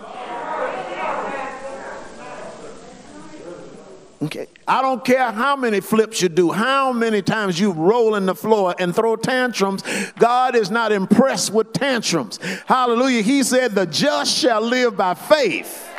Okay. 4.23 4.47
I 4.67 4.81
don't 4.81 5.05
care 5.05 5.31
how 5.31 5.57
many 5.57 5.81
flips 5.81 6.23
you 6.23 6.29
do, 6.29 6.51
how 6.51 6.93
many 6.93 7.21
times 7.21 7.61
you 7.61 7.73
roll 7.73 8.15
in 8.15 8.27
the 8.27 8.35
floor 8.35 8.75
and 8.79 8.95
throw 8.95 9.17
tantrums. 9.17 9.83
God 10.19 10.57
is 10.57 10.71
not 10.71 10.91
impressed 10.91 11.53
with 11.53 11.73
tantrums. 11.73 12.39
Hallelujah. 12.67 13.23
He 13.23 13.43
said, 13.43 13.73
The 13.73 13.87
just 13.87 14.37
shall 14.37 14.63
live 14.63 14.97
by 14.97 15.15
faith. 15.15 15.96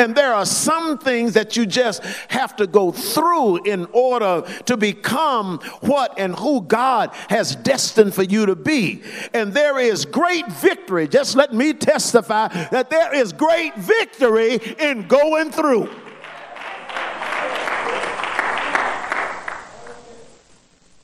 And 0.00 0.14
there 0.14 0.32
are 0.32 0.46
some 0.46 0.96
things 0.96 1.34
that 1.34 1.58
you 1.58 1.66
just 1.66 2.02
have 2.28 2.56
to 2.56 2.66
go 2.66 2.90
through 2.90 3.64
in 3.64 3.86
order 3.92 4.42
to 4.64 4.78
become 4.78 5.58
what 5.82 6.18
and 6.18 6.34
who 6.34 6.62
God 6.62 7.10
has 7.28 7.54
destined 7.54 8.14
for 8.14 8.22
you 8.22 8.46
to 8.46 8.56
be. 8.56 9.02
And 9.34 9.52
there 9.52 9.78
is 9.78 10.06
great 10.06 10.50
victory. 10.50 11.06
Just 11.06 11.36
let 11.36 11.52
me 11.52 11.74
testify 11.74 12.48
that 12.70 12.88
there 12.88 13.14
is 13.14 13.34
great 13.34 13.76
victory 13.76 14.54
in 14.78 15.06
going 15.06 15.50
through. 15.50 15.90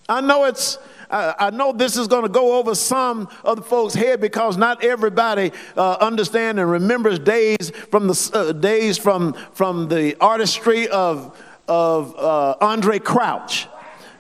I 0.09 0.23
know 0.23 0.45
it's 0.45 0.79
I 1.10 1.50
know 1.50 1.72
this 1.72 1.96
is 1.96 2.08
going 2.08 2.22
to 2.22 2.28
go 2.28 2.58
over 2.58 2.75
some 2.75 3.28
of 3.44 3.56
the 3.56 3.62
folks' 3.62 3.94
head 3.94 4.20
because 4.20 4.56
not 4.56 4.84
everybody 4.84 5.52
uh, 5.76 5.96
understand 6.00 6.58
and 6.58 6.70
remembers 6.70 7.18
days 7.18 7.70
from 7.90 8.08
the 8.08 8.30
uh, 8.32 8.52
days 8.52 8.98
from 8.98 9.34
from 9.52 9.88
the 9.88 10.16
artistry 10.20 10.88
of 10.88 11.36
of 11.68 12.14
uh, 12.16 12.56
Andraé 12.60 13.02
Crouch. 13.02 13.68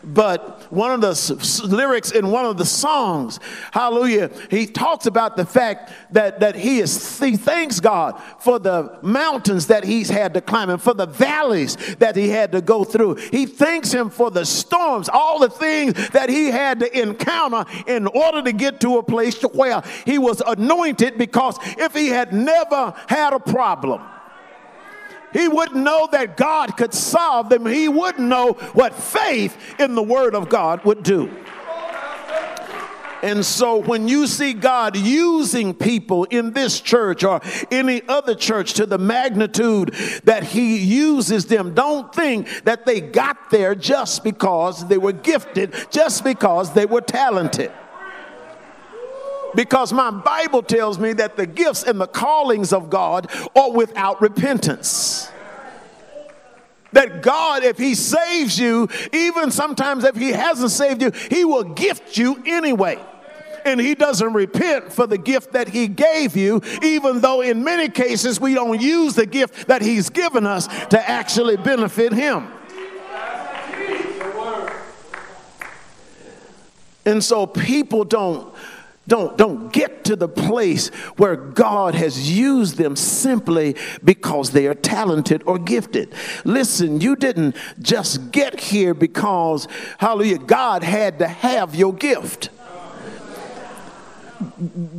But 0.06 0.72
one 0.72 0.92
of 0.92 1.00
the 1.00 1.66
lyrics 1.68 2.12
in 2.12 2.30
one 2.30 2.44
of 2.44 2.56
the 2.58 2.64
songs, 2.64 3.40
hallelujah, 3.72 4.30
he 4.50 4.66
talks 4.66 5.06
about 5.06 5.36
the 5.36 5.44
fact 5.44 5.92
that, 6.12 6.38
that 6.40 6.54
he 6.54 6.78
is 6.78 7.18
he 7.18 7.36
thanks 7.36 7.80
God 7.80 8.22
for 8.38 8.60
the 8.60 8.98
mountains 9.02 9.66
that 9.66 9.82
he's 9.82 10.08
had 10.08 10.34
to 10.34 10.40
climb 10.40 10.70
and 10.70 10.80
for 10.80 10.94
the 10.94 11.06
valleys 11.06 11.76
that 11.96 12.14
he 12.14 12.28
had 12.28 12.52
to 12.52 12.60
go 12.60 12.84
through. 12.84 13.16
He 13.16 13.46
thanks 13.46 13.92
him 13.92 14.08
for 14.08 14.30
the 14.30 14.46
storms, 14.46 15.08
all 15.08 15.40
the 15.40 15.50
things 15.50 16.10
that 16.10 16.28
he 16.28 16.46
had 16.46 16.78
to 16.80 17.00
encounter 17.00 17.64
in 17.88 18.06
order 18.06 18.42
to 18.42 18.52
get 18.52 18.80
to 18.82 18.98
a 18.98 19.02
place 19.02 19.42
where 19.42 19.82
he 20.04 20.18
was 20.18 20.40
anointed 20.46 21.18
because 21.18 21.58
if 21.78 21.94
he 21.94 22.08
had 22.08 22.32
never 22.32 22.94
had 23.08 23.32
a 23.32 23.40
problem, 23.40 24.02
he 25.36 25.48
wouldn't 25.48 25.82
know 25.82 26.08
that 26.12 26.36
God 26.36 26.76
could 26.76 26.94
solve 26.94 27.48
them. 27.48 27.66
He 27.66 27.88
wouldn't 27.88 28.26
know 28.26 28.52
what 28.72 28.94
faith 28.94 29.56
in 29.78 29.94
the 29.94 30.02
Word 30.02 30.34
of 30.34 30.48
God 30.48 30.84
would 30.84 31.02
do. 31.02 31.30
And 33.22 33.44
so 33.44 33.78
when 33.78 34.08
you 34.08 34.26
see 34.26 34.52
God 34.52 34.96
using 34.96 35.74
people 35.74 36.24
in 36.24 36.52
this 36.52 36.80
church 36.80 37.24
or 37.24 37.40
any 37.70 38.06
other 38.08 38.34
church 38.34 38.74
to 38.74 38.86
the 38.86 38.98
magnitude 38.98 39.88
that 40.24 40.44
He 40.44 40.76
uses 40.78 41.46
them, 41.46 41.74
don't 41.74 42.14
think 42.14 42.64
that 42.64 42.86
they 42.86 43.00
got 43.00 43.50
there 43.50 43.74
just 43.74 44.22
because 44.22 44.86
they 44.88 44.98
were 44.98 45.12
gifted, 45.12 45.74
just 45.90 46.24
because 46.24 46.72
they 46.72 46.86
were 46.86 47.00
talented 47.00 47.72
because 49.56 49.92
my 49.92 50.10
Bible 50.10 50.62
tells 50.62 50.98
me 50.98 51.14
that 51.14 51.36
the 51.36 51.46
gifts 51.46 51.82
and 51.82 52.00
the 52.00 52.06
callings 52.06 52.72
of 52.72 52.90
God 52.90 53.28
are 53.56 53.72
without 53.72 54.20
repentance. 54.22 55.28
That 56.92 57.22
God, 57.22 57.64
if 57.64 57.78
He 57.78 57.94
saves 57.94 58.58
you, 58.58 58.88
even 59.12 59.50
sometimes 59.50 60.04
if 60.04 60.14
He 60.14 60.30
hasn't 60.30 60.70
saved 60.70 61.02
you, 61.02 61.10
He 61.30 61.44
will 61.44 61.64
gift 61.64 62.16
you 62.16 62.42
anyway. 62.46 62.98
And 63.64 63.80
He 63.80 63.94
doesn't 63.96 64.32
repent 64.32 64.92
for 64.92 65.06
the 65.06 65.18
gift 65.18 65.54
that 65.54 65.68
He 65.68 65.88
gave 65.88 66.36
you, 66.36 66.60
even 66.82 67.20
though 67.20 67.40
in 67.40 67.64
many 67.64 67.88
cases 67.88 68.40
we 68.40 68.54
don't 68.54 68.80
use 68.80 69.14
the 69.14 69.26
gift 69.26 69.66
that 69.66 69.82
He's 69.82 70.10
given 70.10 70.46
us 70.46 70.68
to 70.86 71.10
actually 71.10 71.56
benefit 71.56 72.12
Him. 72.12 72.46
And 77.04 77.22
so 77.22 77.46
people 77.46 78.04
don't 78.04 78.52
don't, 79.08 79.38
don't 79.38 79.72
get 79.72 80.04
to 80.04 80.16
the 80.16 80.28
place 80.28 80.88
where 81.16 81.36
God 81.36 81.94
has 81.94 82.30
used 82.30 82.76
them 82.76 82.96
simply 82.96 83.76
because 84.02 84.50
they 84.50 84.66
are 84.66 84.74
talented 84.74 85.42
or 85.46 85.58
gifted. 85.58 86.12
Listen, 86.44 87.00
you 87.00 87.14
didn't 87.14 87.56
just 87.80 88.32
get 88.32 88.58
here 88.58 88.94
because, 88.94 89.68
hallelujah, 89.98 90.38
God 90.38 90.82
had 90.82 91.20
to 91.20 91.28
have 91.28 91.74
your 91.74 91.94
gift. 91.94 92.50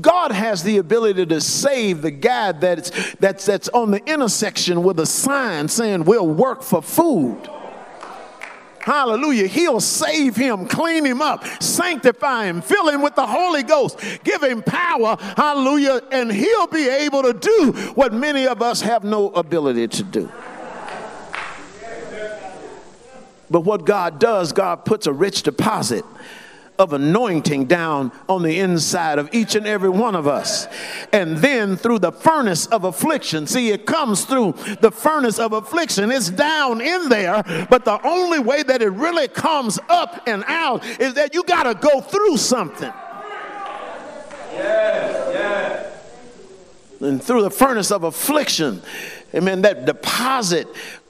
God 0.01 0.31
has 0.31 0.63
the 0.63 0.77
ability 0.77 1.25
to 1.27 1.41
save 1.41 2.01
the 2.01 2.11
guy 2.11 2.53
that's, 2.53 3.15
that's, 3.15 3.45
that's 3.45 3.69
on 3.69 3.91
the 3.91 4.03
intersection 4.11 4.83
with 4.83 4.99
a 4.99 5.05
sign 5.05 5.67
saying, 5.67 6.05
We'll 6.05 6.27
work 6.27 6.63
for 6.63 6.81
food. 6.81 7.49
Hallelujah. 8.87 9.47
He'll 9.47 9.81
save 9.81 10.37
him, 10.37 10.65
clean 10.65 11.05
him 11.05 11.21
up, 11.21 11.45
sanctify 11.61 12.45
him, 12.45 12.61
fill 12.61 12.87
him 12.87 13.01
with 13.01 13.15
the 13.15 13.27
Holy 13.27 13.61
Ghost, 13.61 13.99
give 14.23 14.41
him 14.41 14.63
power. 14.63 15.17
Hallelujah. 15.19 16.01
And 16.09 16.31
he'll 16.31 16.67
be 16.67 16.87
able 16.87 17.23
to 17.23 17.33
do 17.33 17.73
what 17.95 18.13
many 18.13 18.47
of 18.47 18.61
us 18.61 18.79
have 18.79 19.03
no 19.03 19.27
ability 19.31 19.89
to 19.89 20.03
do. 20.03 20.31
But 23.49 23.61
what 23.61 23.85
God 23.85 24.21
does, 24.21 24.53
God 24.53 24.85
puts 24.85 25.05
a 25.05 25.11
rich 25.11 25.43
deposit 25.43 26.05
of 26.79 26.93
anointing 26.93 27.65
down 27.65 28.11
on 28.29 28.43
the 28.43 28.59
inside 28.59 29.19
of 29.19 29.29
each 29.33 29.55
and 29.55 29.65
every 29.65 29.89
one 29.89 30.15
of 30.15 30.27
us. 30.27 30.67
And 31.11 31.37
then 31.37 31.75
through 31.75 31.99
the 31.99 32.11
furnace 32.11 32.67
of 32.67 32.83
affliction, 32.83 33.47
see, 33.47 33.69
it 33.69 33.85
comes 33.85 34.25
through 34.25 34.53
the 34.81 34.91
furnace 34.91 35.39
of 35.39 35.53
affliction. 35.53 36.11
It's 36.11 36.29
down 36.29 36.81
in 36.81 37.09
there, 37.09 37.43
but 37.69 37.85
the 37.85 37.99
only 38.05 38.39
way 38.39 38.63
that 38.63 38.81
it 38.81 38.89
really 38.89 39.27
comes 39.27 39.79
up 39.89 40.21
and 40.27 40.43
out 40.47 40.85
is 40.99 41.15
that 41.15 41.33
you 41.33 41.43
got 41.43 41.63
to 41.63 41.73
go 41.75 42.01
through 42.01 42.37
something. 42.37 42.93
Yes, 44.53 45.33
yes. 45.33 45.93
And 46.99 47.21
through 47.21 47.43
the 47.43 47.51
furnace 47.51 47.91
of 47.91 48.03
affliction, 48.03 48.81
amen, 49.33 49.61
that 49.63 49.85
deposit 49.85 50.67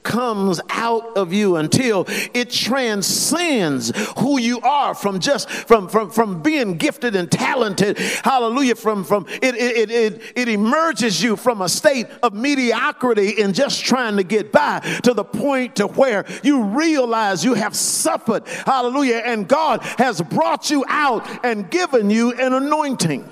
comes 0.08 0.58
out 0.70 1.18
of 1.18 1.34
you 1.34 1.56
until 1.56 2.06
it 2.32 2.50
transcends 2.50 3.92
who 4.18 4.38
you 4.40 4.58
are 4.60 4.94
from 4.94 5.20
just 5.20 5.50
from 5.50 5.86
from 5.86 6.10
from 6.10 6.40
being 6.40 6.78
gifted 6.78 7.14
and 7.14 7.30
talented. 7.30 7.98
Hallelujah. 7.98 8.74
From 8.74 9.04
from 9.04 9.26
it 9.42 9.54
it 9.54 9.90
it, 9.90 10.22
it 10.34 10.48
emerges 10.48 11.22
you 11.22 11.36
from 11.36 11.60
a 11.60 11.68
state 11.68 12.06
of 12.22 12.32
mediocrity 12.32 13.42
and 13.42 13.54
just 13.54 13.84
trying 13.84 14.16
to 14.16 14.22
get 14.22 14.50
by 14.50 14.80
to 15.02 15.12
the 15.12 15.24
point 15.24 15.76
to 15.76 15.86
where 15.86 16.24
you 16.42 16.62
realize 16.62 17.44
you 17.44 17.52
have 17.52 17.76
suffered. 17.76 18.46
Hallelujah. 18.48 19.22
And 19.24 19.46
God 19.46 19.82
has 19.98 20.22
brought 20.22 20.70
you 20.70 20.86
out 20.88 21.44
and 21.44 21.70
given 21.70 22.08
you 22.08 22.32
an 22.32 22.54
anointing 22.54 23.30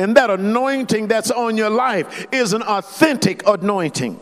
and 0.00 0.16
that 0.16 0.30
anointing 0.30 1.08
that's 1.08 1.30
on 1.30 1.58
your 1.58 1.68
life 1.68 2.26
is 2.32 2.54
an 2.54 2.62
authentic 2.62 3.46
anointing. 3.46 4.18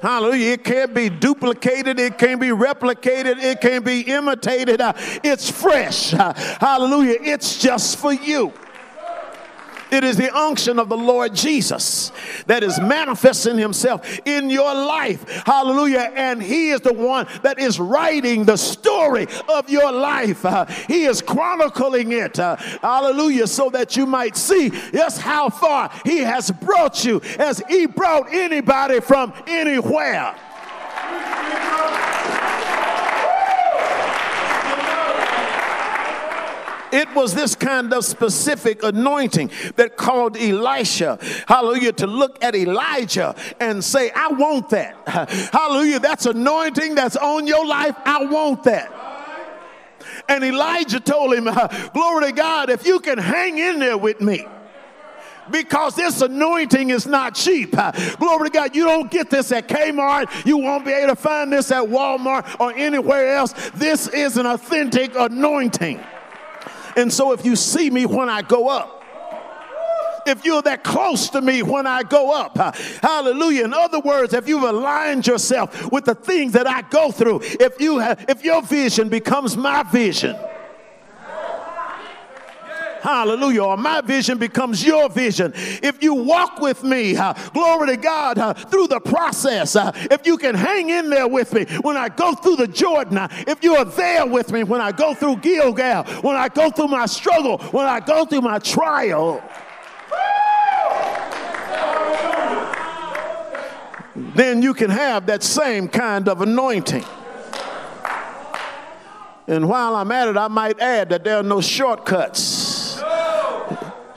Hallelujah. 0.00 0.52
It 0.52 0.62
can't 0.62 0.94
be 0.94 1.08
duplicated. 1.08 1.98
It 1.98 2.16
can't 2.16 2.40
be 2.40 2.48
replicated. 2.48 3.42
It 3.42 3.60
can't 3.60 3.84
be 3.84 4.02
imitated. 4.02 4.80
Uh, 4.80 4.92
it's 5.24 5.50
fresh. 5.50 6.14
Uh, 6.14 6.32
hallelujah. 6.60 7.16
It's 7.20 7.58
just 7.58 7.98
for 7.98 8.12
you. 8.12 8.52
It 9.90 10.04
is 10.04 10.16
the 10.16 10.34
unction 10.36 10.78
of 10.78 10.88
the 10.88 10.96
Lord 10.96 11.34
Jesus 11.34 12.12
that 12.46 12.62
is 12.62 12.80
manifesting 12.80 13.56
himself 13.56 14.18
in 14.24 14.50
your 14.50 14.74
life. 14.74 15.28
Hallelujah. 15.46 16.12
And 16.14 16.42
he 16.42 16.70
is 16.70 16.80
the 16.80 16.92
one 16.92 17.26
that 17.42 17.58
is 17.58 17.78
writing 17.78 18.44
the 18.44 18.56
story 18.56 19.26
of 19.48 19.70
your 19.70 19.92
life. 19.92 20.44
Uh, 20.44 20.66
he 20.88 21.04
is 21.04 21.22
chronicling 21.22 22.12
it. 22.12 22.38
Uh, 22.38 22.56
hallelujah. 22.56 23.46
So 23.46 23.70
that 23.70 23.96
you 23.96 24.06
might 24.06 24.36
see 24.36 24.70
just 24.92 25.20
how 25.20 25.50
far 25.50 25.90
he 26.04 26.18
has 26.18 26.50
brought 26.50 27.04
you 27.04 27.20
as 27.38 27.62
he 27.68 27.86
brought 27.86 28.32
anybody 28.32 29.00
from 29.00 29.32
anywhere. 29.46 30.34
It 36.96 37.14
was 37.14 37.34
this 37.34 37.54
kind 37.54 37.92
of 37.92 38.06
specific 38.06 38.82
anointing 38.82 39.50
that 39.76 39.98
called 39.98 40.34
Elisha, 40.38 41.18
hallelujah, 41.46 41.92
to 41.92 42.06
look 42.06 42.42
at 42.42 42.54
Elijah 42.54 43.34
and 43.60 43.84
say, 43.84 44.10
I 44.16 44.28
want 44.28 44.70
that. 44.70 44.96
Hallelujah, 45.52 45.98
that's 45.98 46.24
anointing 46.24 46.94
that's 46.94 47.16
on 47.16 47.46
your 47.46 47.66
life. 47.66 47.94
I 48.06 48.24
want 48.24 48.62
that. 48.62 48.90
And 50.26 50.42
Elijah 50.42 50.98
told 50.98 51.34
him, 51.34 51.44
Glory 51.92 52.28
to 52.28 52.32
God, 52.32 52.70
if 52.70 52.86
you 52.86 52.98
can 53.00 53.18
hang 53.18 53.58
in 53.58 53.78
there 53.78 53.98
with 53.98 54.22
me 54.22 54.46
because 55.50 55.96
this 55.96 56.22
anointing 56.22 56.88
is 56.88 57.06
not 57.06 57.34
cheap. 57.34 57.72
Glory 58.18 58.48
to 58.48 58.52
God. 58.52 58.74
You 58.74 58.84
don't 58.84 59.10
get 59.10 59.28
this 59.28 59.52
at 59.52 59.68
Kmart. 59.68 60.46
You 60.46 60.56
won't 60.56 60.86
be 60.86 60.92
able 60.92 61.14
to 61.14 61.20
find 61.20 61.52
this 61.52 61.70
at 61.70 61.84
Walmart 61.84 62.58
or 62.58 62.72
anywhere 62.72 63.36
else. 63.36 63.52
This 63.74 64.08
is 64.08 64.38
an 64.38 64.46
authentic 64.46 65.14
anointing. 65.14 66.00
And 66.96 67.12
so 67.12 67.32
if 67.32 67.44
you 67.44 67.56
see 67.56 67.90
me 67.90 68.06
when 68.06 68.28
I 68.28 68.42
go 68.42 68.68
up, 68.68 68.96
if 70.26 70.44
you're 70.44 70.62
that 70.62 70.82
close 70.82 71.30
to 71.30 71.40
me 71.40 71.62
when 71.62 71.86
I 71.86 72.02
go 72.02 72.34
up. 72.34 72.58
Hallelujah. 73.00 73.64
In 73.64 73.72
other 73.72 74.00
words, 74.00 74.34
if 74.34 74.48
you've 74.48 74.62
aligned 74.62 75.26
yourself 75.26 75.90
with 75.92 76.04
the 76.04 76.14
things 76.14 76.52
that 76.52 76.66
I 76.66 76.82
go 76.82 77.12
through, 77.12 77.40
if 77.42 77.80
you 77.80 77.98
have, 77.98 78.24
if 78.28 78.44
your 78.44 78.62
vision 78.62 79.08
becomes 79.08 79.56
my 79.56 79.84
vision, 79.84 80.36
Hallelujah. 83.06 83.62
Or 83.62 83.76
my 83.76 84.00
vision 84.00 84.36
becomes 84.36 84.84
your 84.84 85.08
vision. 85.08 85.52
If 85.54 86.02
you 86.02 86.12
walk 86.12 86.60
with 86.60 86.82
me, 86.82 87.16
uh, 87.16 87.34
glory 87.54 87.86
to 87.94 87.96
God, 87.96 88.36
uh, 88.36 88.52
through 88.52 88.88
the 88.88 88.98
process, 88.98 89.76
uh, 89.76 89.92
if 90.10 90.26
you 90.26 90.36
can 90.36 90.56
hang 90.56 90.90
in 90.90 91.08
there 91.08 91.28
with 91.28 91.52
me 91.54 91.66
when 91.82 91.96
I 91.96 92.08
go 92.08 92.34
through 92.34 92.56
the 92.56 92.66
Jordan, 92.66 93.18
uh, 93.18 93.28
if 93.46 93.62
you 93.62 93.76
are 93.76 93.84
there 93.84 94.26
with 94.26 94.50
me 94.50 94.64
when 94.64 94.80
I 94.80 94.90
go 94.90 95.14
through 95.14 95.36
Gilgal, 95.36 96.02
when 96.22 96.34
I 96.34 96.48
go 96.48 96.68
through 96.68 96.88
my 96.88 97.06
struggle, 97.06 97.58
when 97.70 97.86
I 97.86 98.00
go 98.00 98.24
through 98.24 98.40
my 98.40 98.58
trial, 98.58 99.40
then 104.16 104.62
you 104.62 104.74
can 104.74 104.90
have 104.90 105.26
that 105.26 105.44
same 105.44 105.86
kind 105.86 106.28
of 106.28 106.40
anointing. 106.42 107.04
And 109.46 109.68
while 109.68 109.94
I'm 109.94 110.10
at 110.10 110.26
it, 110.26 110.36
I 110.36 110.48
might 110.48 110.80
add 110.80 111.10
that 111.10 111.22
there 111.22 111.36
are 111.36 111.44
no 111.44 111.60
shortcuts 111.60 112.65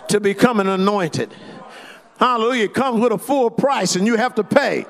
to 0.09 0.19
become 0.19 0.59
an 0.59 0.67
anointed. 0.67 1.33
Hallelujah. 2.19 2.65
It 2.65 2.73
comes 2.73 2.99
with 2.99 3.11
a 3.11 3.17
full 3.17 3.49
price 3.49 3.95
and 3.95 4.05
you 4.05 4.17
have 4.17 4.35
to 4.35 4.43
pay 4.43 4.85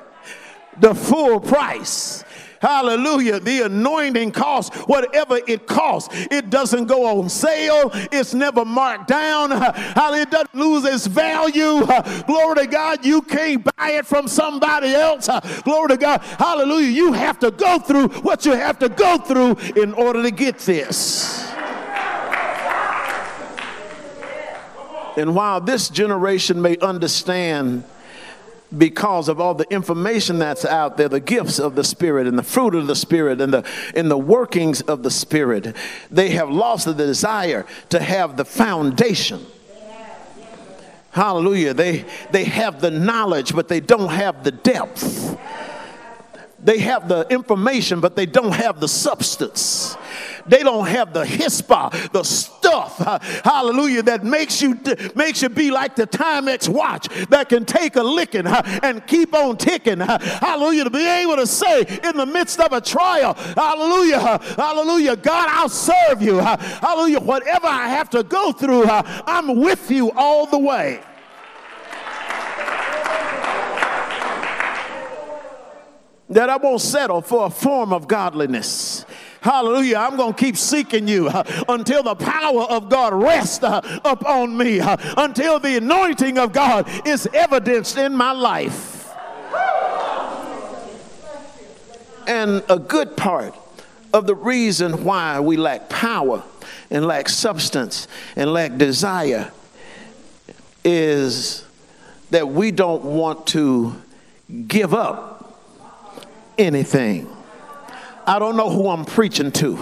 the 0.79 0.95
full 0.95 1.39
price. 1.39 2.23
Hallelujah. 2.61 3.39
The 3.39 3.61
anointing 3.61 4.31
costs 4.31 4.75
whatever 4.79 5.39
it 5.47 5.65
costs. 5.65 6.13
It 6.29 6.49
doesn't 6.49 6.87
go 6.87 7.19
on 7.19 7.29
sale. 7.29 7.91
It's 8.11 8.33
never 8.33 8.65
marked 8.65 9.07
down. 9.07 9.51
Hallelujah. 9.51 10.23
It 10.23 10.31
doesn't 10.31 10.55
lose 10.55 10.83
its 10.83 11.07
value. 11.07 11.85
Glory 12.25 12.55
to 12.55 12.67
God. 12.67 13.05
You 13.05 13.21
can't 13.21 13.63
buy 13.63 13.91
it 13.91 14.05
from 14.05 14.27
somebody 14.27 14.93
else. 14.93 15.29
Glory 15.63 15.89
to 15.89 15.97
God. 15.97 16.21
Hallelujah. 16.21 16.89
You 16.89 17.13
have 17.13 17.39
to 17.39 17.51
go 17.51 17.79
through 17.79 18.09
what 18.21 18.45
you 18.45 18.53
have 18.53 18.77
to 18.79 18.89
go 18.89 19.17
through 19.17 19.55
in 19.81 19.93
order 19.93 20.21
to 20.21 20.31
get 20.31 20.59
this. 20.59 21.49
And 25.19 25.35
while 25.35 25.61
this 25.61 25.89
generation 25.89 26.61
may 26.61 26.77
understand 26.77 27.83
because 28.75 29.27
of 29.29 29.41
all 29.41 29.53
the 29.53 29.69
information 29.71 30.39
that's 30.39 30.63
out 30.63 30.95
there, 30.95 31.09
the 31.09 31.19
gifts 31.19 31.59
of 31.59 31.75
the 31.75 31.83
Spirit 31.83 32.27
and 32.27 32.37
the 32.37 32.43
fruit 32.43 32.75
of 32.75 32.87
the 32.87 32.95
Spirit 32.95 33.41
and 33.41 33.53
the, 33.53 33.65
and 33.95 34.09
the 34.09 34.17
workings 34.17 34.81
of 34.81 35.03
the 35.03 35.11
Spirit, 35.11 35.75
they 36.09 36.29
have 36.29 36.49
lost 36.49 36.85
the 36.85 36.93
desire 36.93 37.65
to 37.89 37.99
have 37.99 38.37
the 38.37 38.45
foundation. 38.45 39.45
Hallelujah. 41.11 41.73
They, 41.73 42.05
they 42.31 42.43
have 42.45 42.81
the 42.81 42.91
knowledge, 42.91 43.55
but 43.55 43.67
they 43.67 43.79
don't 43.79 44.09
have 44.09 44.43
the 44.43 44.51
depth. 44.51 45.37
They 46.63 46.79
have 46.79 47.07
the 47.07 47.25
information, 47.29 47.99
but 47.99 48.15
they 48.15 48.25
don't 48.25 48.53
have 48.53 48.79
the 48.79 48.87
substance. 48.87 49.97
They 50.49 50.63
don't 50.63 50.87
have 50.87 51.13
the 51.13 51.23
hispa, 51.23 52.11
the 52.11 52.23
stuff, 52.23 52.99
uh, 53.01 53.19
hallelujah, 53.43 54.03
that 54.03 54.23
makes 54.23 54.61
you 54.61 54.79
makes 55.15 55.41
you 55.41 55.49
be 55.49 55.71
like 55.71 55.95
the 55.95 56.07
Timex 56.07 56.67
watch 56.67 57.07
that 57.29 57.49
can 57.49 57.65
take 57.65 57.95
a 57.95 58.03
licking 58.03 58.47
uh, 58.47 58.79
and 58.83 59.05
keep 59.05 59.33
on 59.33 59.57
ticking. 59.57 60.01
Uh, 60.01 60.19
hallelujah, 60.19 60.85
to 60.85 60.89
be 60.89 61.07
able 61.07 61.35
to 61.35 61.47
say 61.47 61.81
in 62.03 62.17
the 62.17 62.25
midst 62.25 62.59
of 62.59 62.73
a 62.73 62.81
trial, 62.81 63.33
hallelujah, 63.33 64.39
hallelujah, 64.55 65.15
God, 65.15 65.47
I'll 65.49 65.69
serve 65.69 66.21
you. 66.21 66.39
Hallelujah, 66.39 67.19
whatever 67.19 67.67
I 67.67 67.87
have 67.89 68.09
to 68.11 68.23
go 68.23 68.51
through, 68.51 68.85
I'm 68.85 69.59
with 69.59 69.91
you 69.91 70.11
all 70.11 70.45
the 70.45 70.59
way. 70.59 71.01
that 76.29 76.49
I 76.49 76.57
won't 76.57 76.81
settle 76.81 77.21
for 77.21 77.47
a 77.47 77.49
form 77.49 77.91
of 77.91 78.07
godliness. 78.07 79.05
Hallelujah. 79.41 79.97
I'm 79.97 80.17
going 80.17 80.33
to 80.33 80.39
keep 80.39 80.57
seeking 80.57 81.07
you 81.07 81.29
uh, 81.29 81.43
until 81.69 82.03
the 82.03 82.15
power 82.15 82.63
of 82.63 82.89
God 82.89 83.13
rests 83.13 83.63
uh, 83.63 83.99
upon 84.03 84.57
me, 84.57 84.79
uh, 84.79 84.97
until 85.17 85.59
the 85.59 85.77
anointing 85.77 86.37
of 86.37 86.51
God 86.51 86.89
is 87.07 87.27
evidenced 87.33 87.97
in 87.97 88.13
my 88.15 88.31
life. 88.31 89.11
And 92.27 92.63
a 92.69 92.77
good 92.77 93.17
part 93.17 93.55
of 94.13 94.27
the 94.27 94.35
reason 94.35 95.03
why 95.03 95.39
we 95.39 95.57
lack 95.57 95.89
power 95.89 96.43
and 96.91 97.05
lack 97.05 97.29
substance 97.29 98.07
and 98.35 98.51
lack 98.53 98.77
desire 98.77 99.51
is 100.83 101.65
that 102.29 102.47
we 102.47 102.71
don't 102.71 103.03
want 103.03 103.47
to 103.47 103.99
give 104.67 104.93
up 104.93 105.59
anything. 106.57 107.27
I 108.29 108.37
don't 108.37 108.55
know 108.55 108.69
who 108.69 108.89
I'm 108.89 109.05
preaching 109.05 109.51
to. 109.53 109.75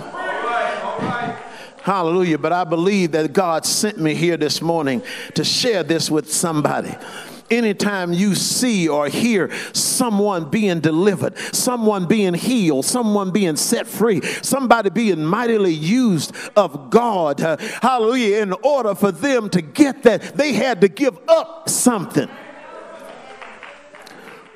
Hallelujah. 1.84 2.38
But 2.38 2.54
I 2.54 2.64
believe 2.64 3.12
that 3.12 3.34
God 3.34 3.66
sent 3.66 3.98
me 3.98 4.14
here 4.14 4.38
this 4.38 4.62
morning 4.62 5.04
to 5.34 5.44
share 5.44 5.84
this 5.84 6.10
with 6.10 6.32
somebody. 6.32 6.96
Anytime 7.52 8.14
you 8.14 8.36
see 8.36 8.88
or 8.88 9.10
hear 9.10 9.52
someone 9.74 10.50
being 10.50 10.80
delivered, 10.80 11.38
someone 11.54 12.06
being 12.06 12.34
healed, 12.34 12.86
someone 12.86 13.32
being 13.32 13.58
set 13.58 13.86
free, 13.86 14.22
somebody 14.22 14.92
being 14.92 15.26
mightily 15.26 15.74
used 15.74 16.34
of 16.56 16.90
God, 16.90 17.42
uh, 17.42 17.58
hallelujah, 17.82 18.44
in 18.44 18.54
order 18.64 18.96
for 18.96 19.12
them 19.12 19.50
to 19.50 19.62
get 19.62 20.04
that, 20.04 20.38
they 20.38 20.54
had 20.54 20.80
to 20.80 20.88
give 20.88 21.20
up 21.28 21.68
something 21.68 22.30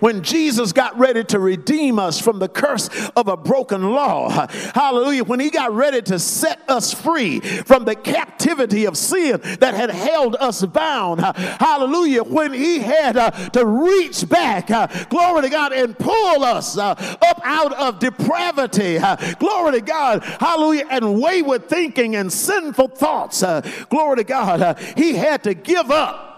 when 0.02 0.22
Jesus 0.24 0.74
got 0.74 0.98
ready 1.00 1.24
to 1.24 1.40
redeem 1.40 1.98
us 1.98 2.20
from 2.20 2.40
the 2.40 2.50
curse 2.50 2.90
of 3.16 3.30
a 3.30 3.38
broken 3.38 3.92
law. 3.92 4.30
Hallelujah. 4.76 5.24
When 5.24 5.40
he 5.40 5.50
got 5.50 5.72
ready 5.72 6.02
to 6.02 6.20
set 6.20 6.62
us 6.68 6.94
free 6.94 7.40
from 7.40 7.86
the 7.86 7.96
captivity 7.96 8.86
of 8.86 8.98
sin 8.98 9.40
that 9.60 9.74
had 9.74 9.92
held 9.92 10.36
us 10.36 10.66
bound. 10.66 11.22
Hallelujah. 11.22 12.24
When 12.24 12.52
he 12.52 12.80
had 12.80 13.16
uh, 13.16 13.32
to 13.52 13.66
reach 13.66 14.28
back, 14.28 14.70
uh, 14.70 14.88
glory 15.10 15.44
to 15.44 15.50
God, 15.50 15.72
and 15.72 15.98
pull 15.98 16.44
us 16.44 16.78
uh, 16.78 16.96
up 17.22 17.42
out 17.44 17.74
of 17.74 18.00
depravity. 18.00 19.00
Glory 19.40 19.74
to 19.74 19.82
God. 19.82 20.24
Hallelujah. 20.24 20.88
And 20.90 21.22
wayward 21.22 21.70
thinking 21.70 22.16
and 22.16 22.34
sinful 22.34 22.90
thoughts. 22.90 23.44
Glory 23.90 24.18
to 24.18 24.24
God. 24.24 24.80
He 24.98 25.14
had 25.14 25.44
to 25.44 25.54
give 25.54 25.92
up 25.92 26.31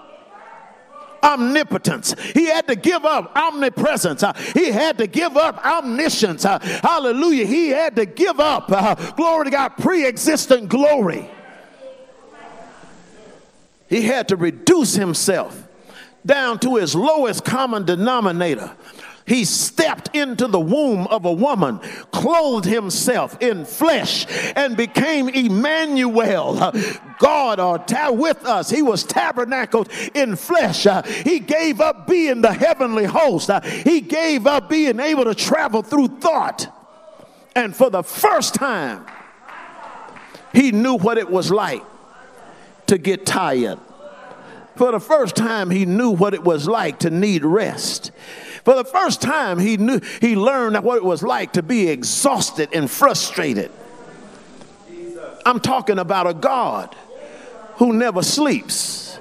omnipotence. 1.23 2.15
He 2.33 2.45
had 2.45 2.67
to 2.67 2.75
give 2.75 3.05
up 3.05 3.35
omnipresence. 3.35 4.23
Uh, 4.23 4.33
he 4.53 4.71
had 4.71 4.97
to 4.97 5.07
give 5.07 5.37
up 5.37 5.63
omniscience. 5.65 6.45
Uh, 6.45 6.59
hallelujah. 6.59 7.45
He 7.45 7.69
had 7.69 7.95
to 7.95 8.05
give 8.05 8.39
up, 8.39 8.71
uh, 8.71 8.95
glory 9.13 9.45
to 9.45 9.51
God, 9.51 9.69
pre 9.77 10.05
existent 10.05 10.69
glory. 10.69 11.29
He 13.87 14.01
had 14.01 14.27
to 14.29 14.35
reduce 14.35 14.95
himself 14.95 15.67
down 16.25 16.59
to 16.59 16.77
his 16.77 16.95
lowest 16.95 17.43
common 17.43 17.85
denominator 17.85 18.75
he 19.25 19.45
stepped 19.45 20.15
into 20.15 20.47
the 20.47 20.59
womb 20.59 21.07
of 21.07 21.25
a 21.25 21.31
woman, 21.31 21.79
clothed 22.11 22.65
himself 22.65 23.37
in 23.41 23.65
flesh, 23.65 24.25
and 24.55 24.75
became 24.75 25.29
Emmanuel, 25.29 26.73
God 27.19 27.59
or 27.59 27.79
ta- 27.79 28.11
with 28.11 28.45
us. 28.45 28.69
He 28.69 28.81
was 28.81 29.03
tabernacled 29.03 29.89
in 30.13 30.35
flesh. 30.35 30.85
He 31.23 31.39
gave 31.39 31.79
up 31.79 32.07
being 32.07 32.41
the 32.41 32.53
heavenly 32.53 33.05
host. 33.05 33.49
He 33.63 34.01
gave 34.01 34.45
up 34.45 34.69
being 34.69 34.99
able 34.99 35.25
to 35.25 35.35
travel 35.35 35.81
through 35.83 36.19
thought. 36.19 36.67
And 37.55 37.75
for 37.75 37.89
the 37.89 38.03
first 38.03 38.55
time, 38.55 39.05
he 40.53 40.71
knew 40.71 40.95
what 40.97 41.17
it 41.17 41.29
was 41.29 41.51
like 41.51 41.83
to 42.87 42.97
get 42.97 43.25
tired. 43.25 43.79
For 44.75 44.91
the 44.91 44.99
first 44.99 45.35
time, 45.35 45.69
he 45.69 45.85
knew 45.85 46.09
what 46.09 46.33
it 46.33 46.43
was 46.43 46.67
like 46.67 46.99
to 46.99 47.09
need 47.09 47.45
rest. 47.45 48.11
For 48.63 48.75
the 48.75 48.85
first 48.85 49.21
time, 49.21 49.59
he 49.59 49.77
knew 49.77 49.99
he 50.21 50.35
learned 50.35 50.81
what 50.83 50.97
it 50.97 51.03
was 51.03 51.21
like 51.21 51.53
to 51.53 51.63
be 51.63 51.89
exhausted 51.89 52.69
and 52.73 52.89
frustrated. 52.89 53.71
I'm 55.45 55.59
talking 55.59 55.99
about 55.99 56.27
a 56.27 56.33
God 56.33 56.95
who 57.75 57.91
never 57.91 58.21
sleeps 58.21 59.19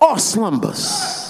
or 0.00 0.18
slumbers. 0.18 1.27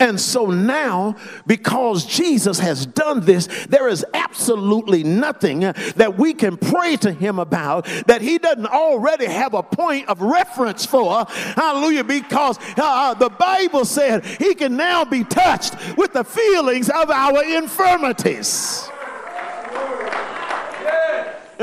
And 0.00 0.20
so 0.20 0.46
now, 0.46 1.16
because 1.46 2.04
Jesus 2.04 2.58
has 2.58 2.86
done 2.86 3.20
this, 3.20 3.46
there 3.66 3.88
is 3.88 4.04
absolutely 4.14 5.02
nothing 5.02 5.60
that 5.60 6.16
we 6.18 6.34
can 6.34 6.56
pray 6.56 6.96
to 6.96 7.12
him 7.12 7.38
about 7.38 7.86
that 8.06 8.20
he 8.20 8.38
doesn't 8.38 8.66
already 8.66 9.26
have 9.26 9.54
a 9.54 9.62
point 9.62 10.08
of 10.08 10.20
reference 10.20 10.84
for. 10.84 11.24
Hallelujah. 11.28 12.04
Because 12.04 12.58
uh, 12.76 13.14
the 13.14 13.30
Bible 13.30 13.84
said 13.84 14.24
he 14.24 14.54
can 14.54 14.76
now 14.76 15.04
be 15.04 15.24
touched 15.24 15.74
with 15.96 16.12
the 16.12 16.24
feelings 16.24 16.88
of 16.88 17.10
our 17.10 17.44
infirmities. 17.44 18.90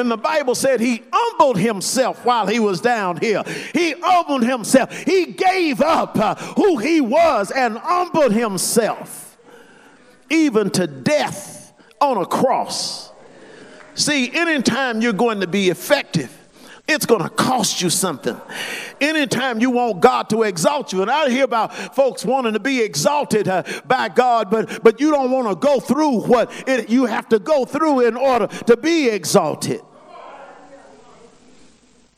And 0.03 0.11
the 0.11 0.17
Bible 0.17 0.53
said 0.53 0.81
he 0.81 1.01
humbled 1.13 1.57
himself 1.57 2.25
while 2.25 2.45
he 2.45 2.59
was 2.59 2.81
down 2.81 3.21
here. 3.21 3.41
He 3.71 3.95
humbled 3.97 4.43
himself. 4.43 4.91
He 5.03 5.27
gave 5.27 5.79
up 5.79 6.19
uh, 6.19 6.35
who 6.35 6.75
he 6.75 6.99
was 6.99 7.51
and 7.51 7.77
humbled 7.77 8.33
himself, 8.33 9.37
even 10.29 10.69
to 10.71 10.87
death 10.87 11.71
on 12.01 12.17
a 12.17 12.25
cross. 12.25 13.13
See, 13.95 14.29
anytime 14.35 14.99
you're 14.99 15.13
going 15.13 15.39
to 15.39 15.47
be 15.47 15.69
effective, 15.69 16.37
it's 16.85 17.05
going 17.05 17.21
to 17.21 17.29
cost 17.29 17.81
you 17.81 17.89
something. 17.89 18.39
Anytime 18.99 19.61
you 19.61 19.69
want 19.69 20.01
God 20.01 20.29
to 20.31 20.43
exalt 20.43 20.91
you, 20.91 21.01
and 21.01 21.09
I 21.09 21.29
hear 21.29 21.45
about 21.45 21.73
folks 21.95 22.25
wanting 22.25 22.53
to 22.53 22.59
be 22.59 22.81
exalted 22.81 23.47
uh, 23.47 23.63
by 23.85 24.09
God, 24.09 24.49
but 24.51 24.83
but 24.83 24.99
you 24.99 25.11
don't 25.11 25.31
want 25.31 25.47
to 25.47 25.55
go 25.55 25.79
through 25.79 26.23
what 26.23 26.51
it, 26.67 26.89
you 26.89 27.05
have 27.05 27.29
to 27.29 27.39
go 27.39 27.63
through 27.63 28.05
in 28.05 28.17
order 28.17 28.47
to 28.47 28.75
be 28.75 29.07
exalted. 29.07 29.81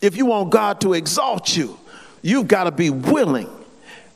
If 0.05 0.15
you 0.15 0.27
want 0.27 0.51
God 0.51 0.81
to 0.81 0.93
exalt 0.93 1.57
you, 1.57 1.79
you've 2.21 2.47
got 2.47 2.65
to 2.65 2.71
be 2.71 2.91
willing 2.91 3.49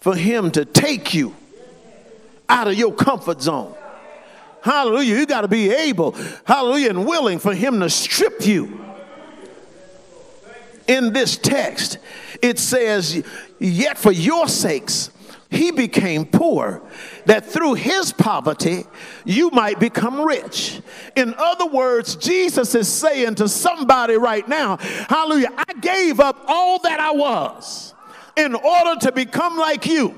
for 0.01 0.15
Him 0.15 0.51
to 0.51 0.63
take 0.63 1.15
you 1.15 1.35
out 2.47 2.67
of 2.67 2.75
your 2.75 2.93
comfort 2.93 3.41
zone. 3.41 3.75
Hallelujah. 4.61 5.17
You 5.17 5.25
got 5.25 5.41
to 5.41 5.47
be 5.47 5.71
able, 5.71 6.11
hallelujah, 6.45 6.91
and 6.91 7.07
willing 7.07 7.39
for 7.39 7.55
Him 7.55 7.79
to 7.79 7.89
strip 7.89 8.45
you 8.45 8.85
in 10.87 11.11
this 11.13 11.37
text, 11.37 11.97
it 12.41 12.59
says, 12.59 13.23
Yet 13.59 13.97
for 13.97 14.11
your 14.11 14.47
sakes, 14.47 15.09
he 15.49 15.71
became 15.71 16.25
poor, 16.25 16.83
that 17.25 17.45
through 17.45 17.73
his 17.73 18.13
poverty 18.13 18.85
you 19.25 19.49
might 19.49 19.79
become 19.79 20.21
rich. 20.21 20.79
In 21.15 21.33
other 21.37 21.65
words, 21.65 22.15
Jesus 22.15 22.75
is 22.75 22.87
saying 22.87 23.35
to 23.35 23.49
somebody 23.49 24.15
right 24.15 24.47
now, 24.47 24.77
Hallelujah, 24.77 25.51
I 25.57 25.73
gave 25.73 26.19
up 26.19 26.43
all 26.47 26.79
that 26.79 26.99
I 26.99 27.11
was 27.11 27.95
in 28.37 28.53
order 28.53 28.99
to 29.01 29.11
become 29.11 29.57
like 29.57 29.87
you, 29.87 30.15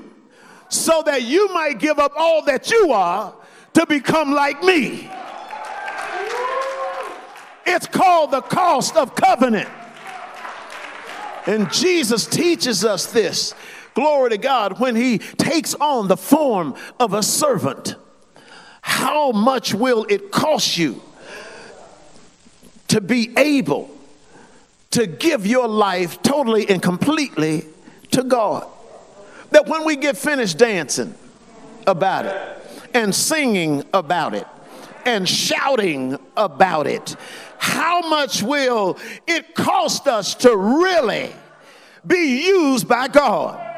so 0.68 1.02
that 1.06 1.22
you 1.22 1.48
might 1.52 1.78
give 1.78 1.98
up 1.98 2.12
all 2.16 2.44
that 2.44 2.70
you 2.70 2.92
are 2.92 3.34
to 3.72 3.86
become 3.86 4.32
like 4.32 4.62
me. 4.62 5.10
It's 7.64 7.86
called 7.86 8.32
the 8.32 8.42
cost 8.42 8.96
of 8.96 9.14
covenant. 9.14 9.68
And 11.46 11.72
Jesus 11.72 12.26
teaches 12.26 12.84
us 12.84 13.06
this 13.06 13.54
glory 13.94 14.30
to 14.30 14.38
God, 14.38 14.80
when 14.80 14.96
he 14.96 15.18
takes 15.18 15.74
on 15.74 16.08
the 16.08 16.16
form 16.16 16.74
of 16.98 17.14
a 17.14 17.22
servant, 17.22 17.96
how 18.80 19.32
much 19.32 19.74
will 19.74 20.04
it 20.08 20.30
cost 20.30 20.76
you 20.76 21.00
to 22.88 23.00
be 23.00 23.30
able 23.36 23.90
to 24.90 25.06
give 25.06 25.46
your 25.46 25.68
life 25.68 26.22
totally 26.22 26.68
and 26.68 26.82
completely 26.82 27.64
to 28.10 28.22
God? 28.22 28.66
That 29.50 29.66
when 29.66 29.84
we 29.84 29.96
get 29.96 30.16
finished 30.16 30.58
dancing 30.58 31.14
about 31.86 32.26
it 32.26 32.88
and 32.94 33.14
singing 33.14 33.84
about 33.94 34.34
it 34.34 34.46
and 35.04 35.28
shouting 35.28 36.18
about 36.36 36.86
it, 36.86 37.16
how 37.58 38.08
much 38.08 38.42
will 38.42 38.98
it 39.26 39.54
cost 39.54 40.08
us 40.08 40.34
to 40.36 40.56
really 40.56 41.32
be 42.06 42.44
used 42.44 42.88
by 42.88 43.08
God? 43.08 43.71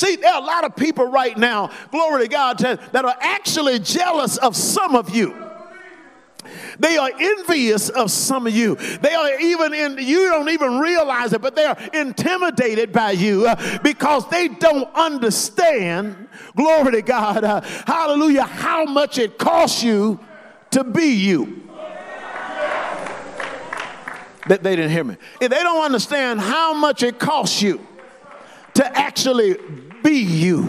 See, 0.00 0.16
there 0.16 0.32
are 0.32 0.40
a 0.40 0.44
lot 0.46 0.64
of 0.64 0.74
people 0.76 1.04
right 1.04 1.36
now, 1.36 1.70
glory 1.90 2.22
to 2.22 2.28
God, 2.28 2.56
that 2.58 3.04
are 3.04 3.16
actually 3.20 3.80
jealous 3.80 4.38
of 4.38 4.56
some 4.56 4.96
of 4.96 5.14
you. 5.14 5.36
They 6.78 6.96
are 6.96 7.10
envious 7.20 7.90
of 7.90 8.10
some 8.10 8.46
of 8.46 8.54
you. 8.54 8.76
They 8.76 9.12
are 9.12 9.38
even 9.38 9.74
in, 9.74 9.98
you 9.98 10.30
don't 10.30 10.48
even 10.48 10.78
realize 10.78 11.34
it, 11.34 11.42
but 11.42 11.54
they 11.54 11.66
are 11.66 11.76
intimidated 11.92 12.94
by 12.94 13.10
you 13.10 13.46
uh, 13.46 13.78
because 13.82 14.26
they 14.30 14.48
don't 14.48 14.88
understand, 14.94 16.28
glory 16.56 16.92
to 16.92 17.02
God, 17.02 17.44
uh, 17.44 17.60
hallelujah, 17.86 18.44
how 18.44 18.86
much 18.86 19.18
it 19.18 19.36
costs 19.36 19.82
you 19.82 20.18
to 20.70 20.82
be 20.82 21.12
you. 21.12 21.68
That 24.48 24.62
they 24.62 24.76
didn't 24.76 24.92
hear 24.92 25.04
me. 25.04 25.18
They 25.40 25.48
don't 25.48 25.84
understand 25.84 26.40
how 26.40 26.72
much 26.72 27.02
it 27.02 27.18
costs 27.18 27.60
you 27.60 27.86
to 28.72 28.98
actually 28.98 29.58
be 30.02 30.18
you. 30.18 30.64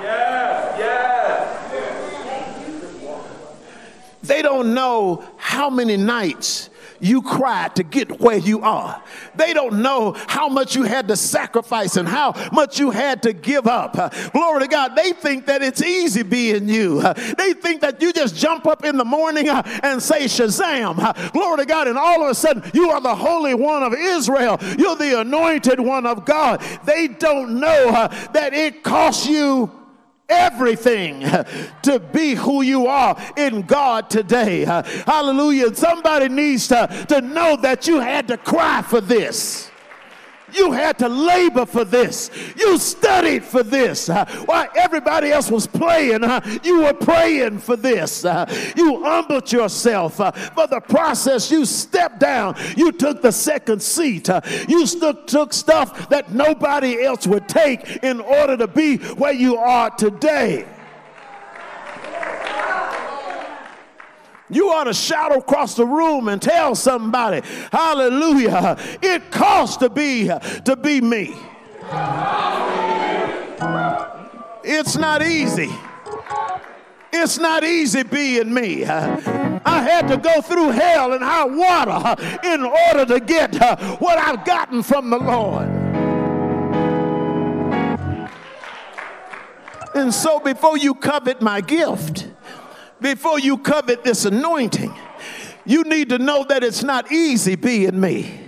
Yes, 0.00 0.78
yes. 0.78 1.52
They 4.22 4.42
don't 4.42 4.74
know 4.74 5.24
how 5.36 5.70
many 5.70 5.96
nights 5.96 6.68
you 7.00 7.22
cried 7.22 7.76
to 7.76 7.82
get 7.82 8.20
where 8.20 8.38
you 8.38 8.62
are. 8.62 9.02
They 9.34 9.52
don't 9.52 9.82
know 9.82 10.14
how 10.26 10.48
much 10.48 10.74
you 10.76 10.84
had 10.84 11.08
to 11.08 11.16
sacrifice 11.16 11.96
and 11.96 12.08
how 12.08 12.34
much 12.52 12.78
you 12.78 12.90
had 12.90 13.22
to 13.24 13.32
give 13.32 13.66
up. 13.66 13.94
Glory 14.32 14.60
to 14.60 14.68
God. 14.68 14.96
They 14.96 15.12
think 15.12 15.46
that 15.46 15.62
it's 15.62 15.82
easy 15.82 16.22
being 16.22 16.68
you. 16.68 17.02
They 17.36 17.52
think 17.52 17.80
that 17.82 18.00
you 18.00 18.12
just 18.12 18.36
jump 18.36 18.66
up 18.66 18.84
in 18.84 18.96
the 18.96 19.04
morning 19.04 19.48
uh, 19.48 19.62
and 19.82 20.02
say 20.02 20.24
Shazam. 20.24 21.32
Glory 21.32 21.58
to 21.58 21.66
God. 21.66 21.88
And 21.88 21.98
all 21.98 22.24
of 22.24 22.30
a 22.30 22.34
sudden 22.34 22.62
you 22.72 22.90
are 22.90 23.00
the 23.00 23.14
Holy 23.14 23.54
One 23.54 23.82
of 23.82 23.94
Israel. 23.94 24.58
You're 24.78 24.96
the 24.96 25.20
anointed 25.20 25.80
one 25.80 26.06
of 26.06 26.24
God. 26.24 26.60
They 26.84 27.08
don't 27.08 27.60
know 27.60 27.88
uh, 27.88 28.08
that 28.32 28.54
it 28.54 28.82
costs 28.82 29.26
you 29.26 29.70
everything 30.28 31.20
to 31.82 31.98
be 32.12 32.34
who 32.34 32.62
you 32.62 32.86
are 32.86 33.16
in 33.36 33.62
God 33.62 34.10
today. 34.10 34.64
Hallelujah. 34.64 35.74
Somebody 35.74 36.28
needs 36.28 36.68
to, 36.68 37.06
to 37.08 37.20
know 37.20 37.56
that 37.56 37.86
you 37.86 38.00
had 38.00 38.28
to 38.28 38.36
cry 38.36 38.82
for 38.82 39.00
this. 39.00 39.70
You 40.52 40.72
had 40.72 40.98
to 40.98 41.08
labor 41.08 41.66
for 41.66 41.84
this. 41.84 42.30
You 42.56 42.78
studied 42.78 43.44
for 43.44 43.62
this. 43.62 44.08
Uh, 44.08 44.24
while 44.46 44.68
everybody 44.76 45.30
else 45.30 45.50
was 45.50 45.66
playing, 45.66 46.24
uh, 46.24 46.40
you 46.62 46.82
were 46.82 46.94
praying 46.94 47.58
for 47.58 47.76
this. 47.76 48.24
Uh, 48.24 48.46
you 48.76 49.02
humbled 49.02 49.50
yourself 49.50 50.16
for 50.16 50.66
the 50.66 50.80
process. 50.88 51.50
You 51.50 51.64
stepped 51.64 52.20
down. 52.20 52.56
You 52.76 52.92
took 52.92 53.22
the 53.22 53.32
second 53.32 53.82
seat. 53.82 54.28
You 54.68 54.86
took 54.86 55.52
stuff 55.52 56.08
that 56.08 56.32
nobody 56.32 57.04
else 57.04 57.26
would 57.26 57.48
take 57.48 58.02
in 58.02 58.20
order 58.20 58.56
to 58.56 58.66
be 58.66 58.98
where 58.98 59.32
you 59.32 59.56
are 59.56 59.90
today. 59.90 60.66
You 64.48 64.70
ought 64.70 64.84
to 64.84 64.94
shout 64.94 65.36
across 65.36 65.74
the 65.74 65.86
room 65.86 66.28
and 66.28 66.40
tell 66.40 66.74
somebody, 66.74 67.42
hallelujah, 67.72 68.76
it 69.02 69.30
costs 69.32 69.78
to 69.78 69.90
be 69.90 70.30
to 70.64 70.76
be 70.80 71.00
me. 71.00 71.34
It's 74.62 74.96
not 74.96 75.22
easy. 75.22 75.70
It's 77.12 77.38
not 77.38 77.64
easy 77.64 78.02
being 78.02 78.52
me. 78.52 78.84
I 78.84 79.82
had 79.82 80.06
to 80.08 80.16
go 80.16 80.40
through 80.40 80.70
hell 80.70 81.12
and 81.12 81.24
high 81.24 81.44
water 81.44 82.16
in 82.44 82.64
order 82.64 83.06
to 83.06 83.20
get 83.20 83.54
what 84.00 84.18
I've 84.18 84.44
gotten 84.44 84.82
from 84.82 85.10
the 85.10 85.18
Lord. 85.18 85.68
And 89.94 90.12
so 90.12 90.38
before 90.40 90.76
you 90.76 90.94
covet 90.94 91.40
my 91.40 91.60
gift, 91.62 92.28
before 93.06 93.38
you 93.38 93.56
covet 93.56 94.02
this 94.02 94.24
anointing, 94.24 94.92
you 95.64 95.84
need 95.84 96.08
to 96.08 96.18
know 96.18 96.42
that 96.42 96.64
it's 96.64 96.82
not 96.82 97.12
easy 97.12 97.54
being 97.54 98.00
me 98.00 98.46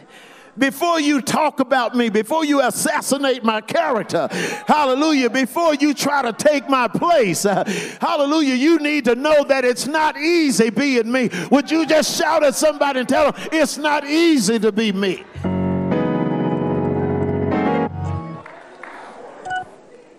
before 0.59 0.99
you 0.99 1.21
talk 1.21 1.61
about 1.61 1.95
me, 1.95 2.09
before 2.09 2.45
you 2.45 2.61
assassinate 2.61 3.45
my 3.45 3.61
character, 3.61 4.29
hallelujah, 4.67 5.31
before 5.31 5.75
you 5.75 5.95
try 5.95 6.23
to 6.23 6.33
take 6.33 6.69
my 6.69 6.89
place, 6.89 7.47
uh, 7.47 7.63
hallelujah, 8.01 8.55
you 8.55 8.79
need 8.79 9.05
to 9.05 9.15
know 9.15 9.45
that 9.45 9.65
it's 9.65 9.87
not 9.87 10.17
easy 10.17 10.71
being 10.71 11.11
me. 11.11 11.31
Would 11.53 11.71
you 11.71 11.87
just 11.87 12.19
shout 12.19 12.43
at 12.43 12.57
somebody 12.57 12.99
and 12.99 13.09
tell 13.09 13.31
them 13.31 13.49
it's 13.53 13.79
not 13.79 14.05
easy 14.05 14.59
to 14.59 14.73
be 14.73 14.91
me? 14.91 15.25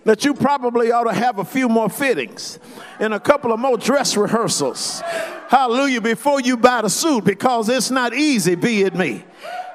That 0.10 0.26
you 0.26 0.34
probably 0.34 0.92
ought 0.92 1.04
to 1.04 1.14
have 1.14 1.38
a 1.38 1.46
few 1.46 1.70
more 1.70 1.88
fittings 1.88 2.58
and 3.00 3.14
a 3.14 3.20
couple 3.20 3.54
of 3.54 3.60
more 3.60 3.78
dress 3.78 4.18
rehearsals. 4.18 5.02
Hallelujah, 5.50 6.02
before 6.02 6.42
you 6.42 6.58
buy 6.58 6.82
the 6.82 6.90
suit 6.90 7.26
because 7.26 7.70
it's 7.70 7.92
not 7.92 8.16
easy 8.16 8.56
being 8.56 8.98
me. 8.98 9.24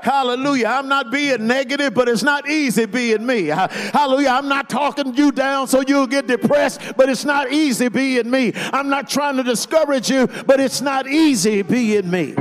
Hallelujah. 0.03 0.66
I'm 0.66 0.88
not 0.88 1.12
being 1.12 1.47
negative, 1.47 1.94
but 1.94 2.09
it's 2.09 2.25
not 2.25 2.49
easy 2.49 2.85
being 2.85 3.25
me. 3.25 3.44
Hallelujah. 3.44 4.31
I'm 4.31 4.49
not 4.49 4.68
talking 4.68 5.14
you 5.14 5.31
down 5.31 5.68
so 5.68 5.83
you'll 5.87 6.09
get 6.09 6.27
depressed, 6.27 6.81
but 6.97 7.09
it's 7.09 7.25
not 7.25 7.53
easy 7.53 7.88
being 7.88 8.29
me. 8.29 8.53
I'm 8.57 8.88
not 8.88 9.09
trying 9.09 9.37
to 9.37 9.44
discourage 9.44 10.11
you, 10.11 10.27
but 10.47 10.59
it's 10.59 10.81
not 10.81 11.07
easy 11.07 11.62
being 11.62 12.11
me. 12.11 12.35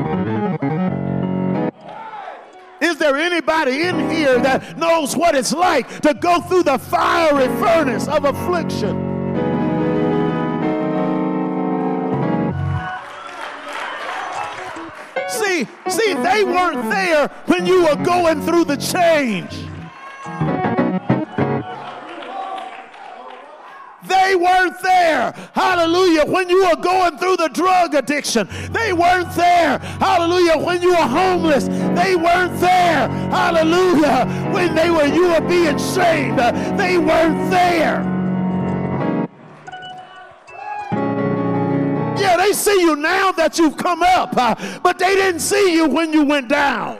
Is 2.84 2.98
there 2.98 3.16
anybody 3.16 3.84
in 3.84 4.10
here 4.10 4.38
that 4.40 4.78
knows 4.78 5.16
what 5.16 5.36
it's 5.36 5.54
like 5.54 6.02
to 6.02 6.14
go 6.14 6.42
through 6.42 6.64
the 6.64 6.78
fiery 6.78 7.48
furnace 7.58 8.10
of 8.10 8.26
affliction? 8.26 9.12
See, 15.30 15.66
see, 15.88 16.14
they 16.16 16.44
weren't 16.44 16.90
there 16.90 17.30
when 17.46 17.66
you 17.66 17.86
were 17.86 17.96
going 18.04 18.42
through 18.42 18.66
the 18.66 18.76
change. 18.76 19.73
They 24.24 24.36
weren't 24.36 24.82
there. 24.82 25.34
Hallelujah. 25.54 26.26
When 26.26 26.50
you 26.50 26.66
were 26.66 26.78
going 26.78 27.18
through 27.18 27.36
the 27.38 27.50
drug 27.50 27.94
addiction, 27.94 28.48
they 28.72 28.94
weren't 28.94 29.36
there. 29.36 29.80
Hallelujah. 30.00 30.58
When 30.58 30.82
you 30.82 30.92
were 30.92 31.08
homeless, 31.22 31.66
they 31.68 32.16
weren't 32.16 32.58
there. 32.62 33.10
Hallelujah. 33.10 34.26
When 34.54 34.76
they 34.76 34.90
were 34.90 35.06
you 35.06 35.28
were 35.28 35.42
being 35.42 35.78
shamed, 35.78 36.40
they 36.80 36.98
weren't 36.98 37.52
there. 37.52 38.02
Yeah, 42.18 42.38
they 42.38 42.54
see 42.54 42.80
you 42.80 42.96
now 42.96 43.34
that 43.34 43.60
you've 43.60 43.76
come 43.76 44.04
up, 44.04 44.38
uh, 44.38 44.56
but 44.82 44.98
they 45.00 45.16
didn't 45.16 45.42
see 45.42 45.76
you 45.76 45.86
when 45.86 46.14
you 46.14 46.24
went 46.24 46.48
down. 46.48 47.00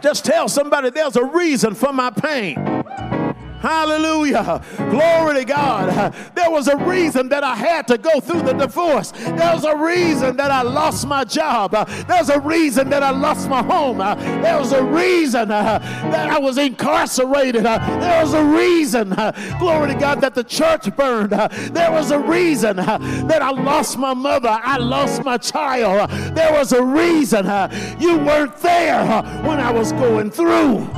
Just 0.00 0.24
tell 0.24 0.48
somebody 0.48 0.90
there's 0.90 1.16
a 1.16 1.24
reason 1.24 1.74
for 1.74 1.92
my 1.92 2.10
pain. 2.10 2.69
Hallelujah. 3.60 4.62
Glory 4.90 5.40
to 5.40 5.44
God. 5.44 6.14
There 6.34 6.50
was 6.50 6.66
a 6.66 6.76
reason 6.76 7.28
that 7.28 7.44
I 7.44 7.54
had 7.54 7.86
to 7.88 7.98
go 7.98 8.18
through 8.18 8.42
the 8.42 8.54
divorce. 8.54 9.10
There 9.10 9.54
was 9.54 9.64
a 9.64 9.76
reason 9.76 10.36
that 10.38 10.50
I 10.50 10.62
lost 10.62 11.06
my 11.06 11.24
job. 11.24 11.72
There's 12.08 12.30
a 12.30 12.40
reason 12.40 12.88
that 12.90 13.02
I 13.02 13.10
lost 13.10 13.48
my 13.48 13.62
home. 13.62 13.98
There 13.98 14.58
was 14.58 14.72
a 14.72 14.82
reason 14.82 15.48
that 15.48 16.30
I 16.30 16.38
was 16.38 16.56
incarcerated. 16.58 17.64
There 17.64 18.22
was 18.22 18.32
a 18.32 18.44
reason, 18.44 19.10
glory 19.58 19.92
to 19.92 19.98
God, 19.98 20.20
that 20.22 20.34
the 20.34 20.44
church 20.44 20.94
burned. 20.96 21.32
There 21.32 21.92
was 21.92 22.10
a 22.10 22.18
reason 22.18 22.76
that 22.76 23.42
I 23.42 23.50
lost 23.50 23.98
my 23.98 24.14
mother. 24.14 24.48
I 24.48 24.78
lost 24.78 25.22
my 25.24 25.36
child. 25.36 26.10
There 26.34 26.52
was 26.52 26.72
a 26.72 26.82
reason 26.82 27.44
you 28.00 28.16
weren't 28.18 28.56
there 28.58 29.22
when 29.42 29.60
I 29.60 29.70
was 29.70 29.92
going 29.92 30.30
through. 30.30 30.88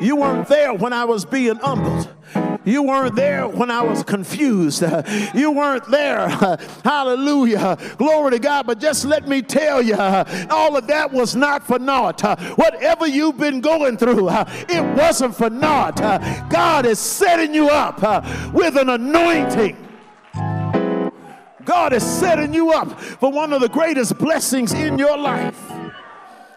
You 0.00 0.16
weren't 0.16 0.48
there 0.48 0.74
when 0.74 0.92
I 0.92 1.04
was 1.04 1.24
being 1.24 1.56
humbled. 1.56 2.08
You 2.64 2.82
weren't 2.82 3.14
there 3.14 3.48
when 3.48 3.70
I 3.70 3.82
was 3.82 4.02
confused. 4.02 4.84
You 5.34 5.52
weren't 5.52 5.88
there. 5.90 6.28
Hallelujah. 6.84 7.78
Glory 7.96 8.32
to 8.32 8.38
God. 8.38 8.66
But 8.66 8.80
just 8.80 9.04
let 9.04 9.28
me 9.28 9.42
tell 9.42 9.80
you, 9.80 9.94
all 9.96 10.76
of 10.76 10.86
that 10.86 11.12
was 11.12 11.36
not 11.36 11.66
for 11.66 11.78
naught. 11.78 12.20
Whatever 12.56 13.06
you've 13.06 13.38
been 13.38 13.60
going 13.60 13.96
through, 13.96 14.28
it 14.30 14.96
wasn't 14.96 15.34
for 15.34 15.50
naught. 15.50 15.96
God 16.50 16.86
is 16.86 16.98
setting 16.98 17.54
you 17.54 17.68
up 17.68 18.02
uh, 18.02 18.50
with 18.52 18.76
an 18.76 18.88
anointing. 18.88 19.76
God 21.64 21.92
is 21.92 22.02
setting 22.02 22.54
you 22.54 22.72
up 22.72 22.98
for 23.00 23.30
one 23.30 23.52
of 23.52 23.60
the 23.60 23.68
greatest 23.68 24.18
blessings 24.18 24.72
in 24.72 24.98
your 24.98 25.16
life. 25.16 25.87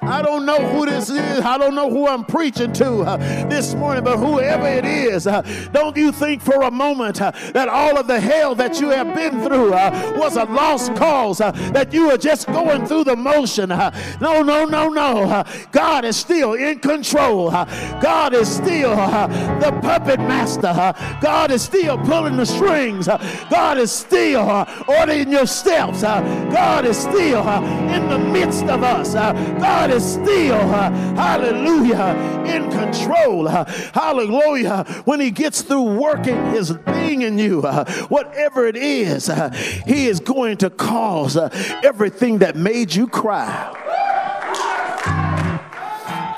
I 0.03 0.23
don't 0.23 0.47
know 0.47 0.57
who 0.57 0.87
this 0.87 1.11
is. 1.11 1.41
I 1.41 1.59
don't 1.59 1.75
know 1.75 1.87
who 1.87 2.07
I'm 2.07 2.25
preaching 2.25 2.73
to 2.73 3.01
uh, 3.01 3.17
this 3.49 3.75
morning, 3.75 4.03
but 4.03 4.17
whoever 4.17 4.65
it 4.65 4.83
is, 4.83 5.27
uh, 5.27 5.43
don't 5.71 5.95
you 5.95 6.11
think 6.11 6.41
for 6.41 6.63
a 6.63 6.71
moment 6.71 7.21
uh, 7.21 7.31
that 7.53 7.69
all 7.69 7.99
of 7.99 8.07
the 8.07 8.19
hell 8.19 8.55
that 8.55 8.81
you 8.81 8.89
have 8.89 9.13
been 9.13 9.43
through 9.43 9.75
uh, 9.75 10.13
was 10.17 10.37
a 10.37 10.45
lost 10.45 10.95
cause, 10.95 11.39
uh, 11.39 11.51
that 11.73 11.93
you 11.93 12.09
are 12.09 12.17
just 12.17 12.47
going 12.47 12.83
through 12.87 13.03
the 13.03 13.15
motion. 13.15 13.71
Uh, 13.71 13.91
no, 14.19 14.41
no, 14.41 14.65
no, 14.65 14.89
no. 14.89 15.43
God 15.71 16.03
is 16.03 16.17
still 16.17 16.53
in 16.55 16.79
control. 16.79 17.51
God 17.51 18.33
is 18.33 18.49
still 18.49 18.95
the 18.95 19.77
puppet 19.83 20.19
master. 20.21 20.95
God 21.21 21.51
is 21.51 21.61
still 21.61 21.99
pulling 21.99 22.37
the 22.37 22.45
strings. 22.45 23.05
God 23.05 23.77
is 23.77 23.91
still 23.91 24.65
ordering 24.87 25.31
your 25.31 25.45
steps. 25.45 26.01
God 26.01 26.85
is 26.85 26.97
still 26.97 27.47
in 27.93 28.09
the 28.09 28.17
midst 28.17 28.63
of 28.63 28.81
us. 28.81 29.13
God 29.13 29.90
is 29.91 30.13
still, 30.13 30.55
uh, 30.55 30.89
hallelujah, 31.15 32.15
in 32.47 32.71
control. 32.71 33.47
Uh, 33.47 33.65
hallelujah. 33.93 34.83
When 35.05 35.19
he 35.19 35.31
gets 35.31 35.61
through 35.61 35.99
working 35.99 36.51
his 36.51 36.71
thing 36.71 37.21
in 37.23 37.37
you, 37.37 37.61
uh, 37.61 37.85
whatever 38.05 38.67
it 38.67 38.77
is, 38.77 39.29
he 39.85 40.07
is 40.07 40.19
going 40.19 40.57
to 40.57 40.69
cause 40.69 41.37
everything 41.83 42.39
that 42.39 42.55
made 42.55 42.95
you 42.95 43.07
cry, 43.07 43.77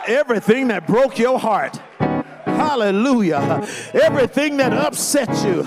everything 0.08 0.70
that 0.70 0.88
broke 0.88 1.20
your 1.20 1.40
heart 1.40 1.80
Hallelujah. 2.56 3.68
Everything 3.94 4.58
that 4.58 4.74
upsets 4.74 5.44
you. 5.44 5.64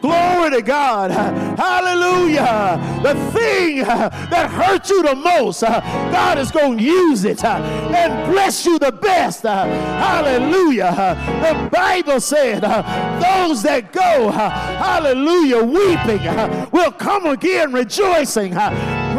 Glory 0.00 0.50
to 0.50 0.62
God. 0.62 1.10
Hallelujah. 1.10 2.80
The 3.02 3.14
thing 3.32 3.78
that 3.78 4.50
hurt 4.50 4.88
you 4.90 5.02
the 5.02 5.14
most, 5.14 5.62
God 5.62 6.38
is 6.38 6.50
going 6.50 6.78
to 6.78 6.84
use 6.84 7.24
it 7.24 7.44
and 7.44 8.32
bless 8.32 8.64
you 8.66 8.78
the 8.78 8.92
best. 8.92 9.42
Hallelujah. 9.42 11.16
The 11.42 11.68
Bible 11.70 12.20
said, 12.20 12.62
those 12.62 13.62
that 13.62 13.92
go, 13.92 14.30
hallelujah, 14.30 15.62
weeping 15.62 16.70
will 16.70 16.92
come 16.92 17.26
again 17.26 17.72
rejoicing, 17.72 18.52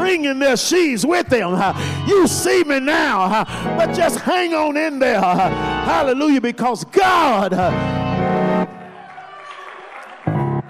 bringing 0.05 0.37
their 0.37 0.55
sheaves 0.55 1.03
with 1.03 1.27
them. 1.29 1.59
You 2.07 2.27
see 2.27 2.63
me 2.63 2.79
now, 2.79 3.43
but 3.75 3.91
just 3.95 4.19
hang 4.19 4.53
on 4.53 4.77
in 4.77 4.99
there. 4.99 5.19
Hallelujah, 5.19 6.41
because 6.41 6.83
God 6.83 7.51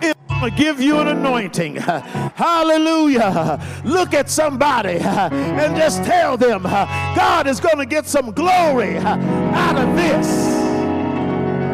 is 0.02 0.16
to 0.42 0.50
give 0.56 0.80
you 0.80 1.00
an 1.00 1.10
anointing. 1.10 1.76
Hallelujah. 1.76 3.60
Look 3.84 4.14
at 4.14 4.30
somebody 4.30 5.00
and 5.00 5.76
just 5.76 6.06
tell 6.06 6.38
them 6.38 6.64
God 6.64 7.46
is 7.46 7.60
going 7.60 7.80
to 7.80 7.86
get 7.86 8.06
some 8.06 8.32
glory 8.32 8.96
out 9.00 9.76
of 9.76 9.98
this. 9.98 10.28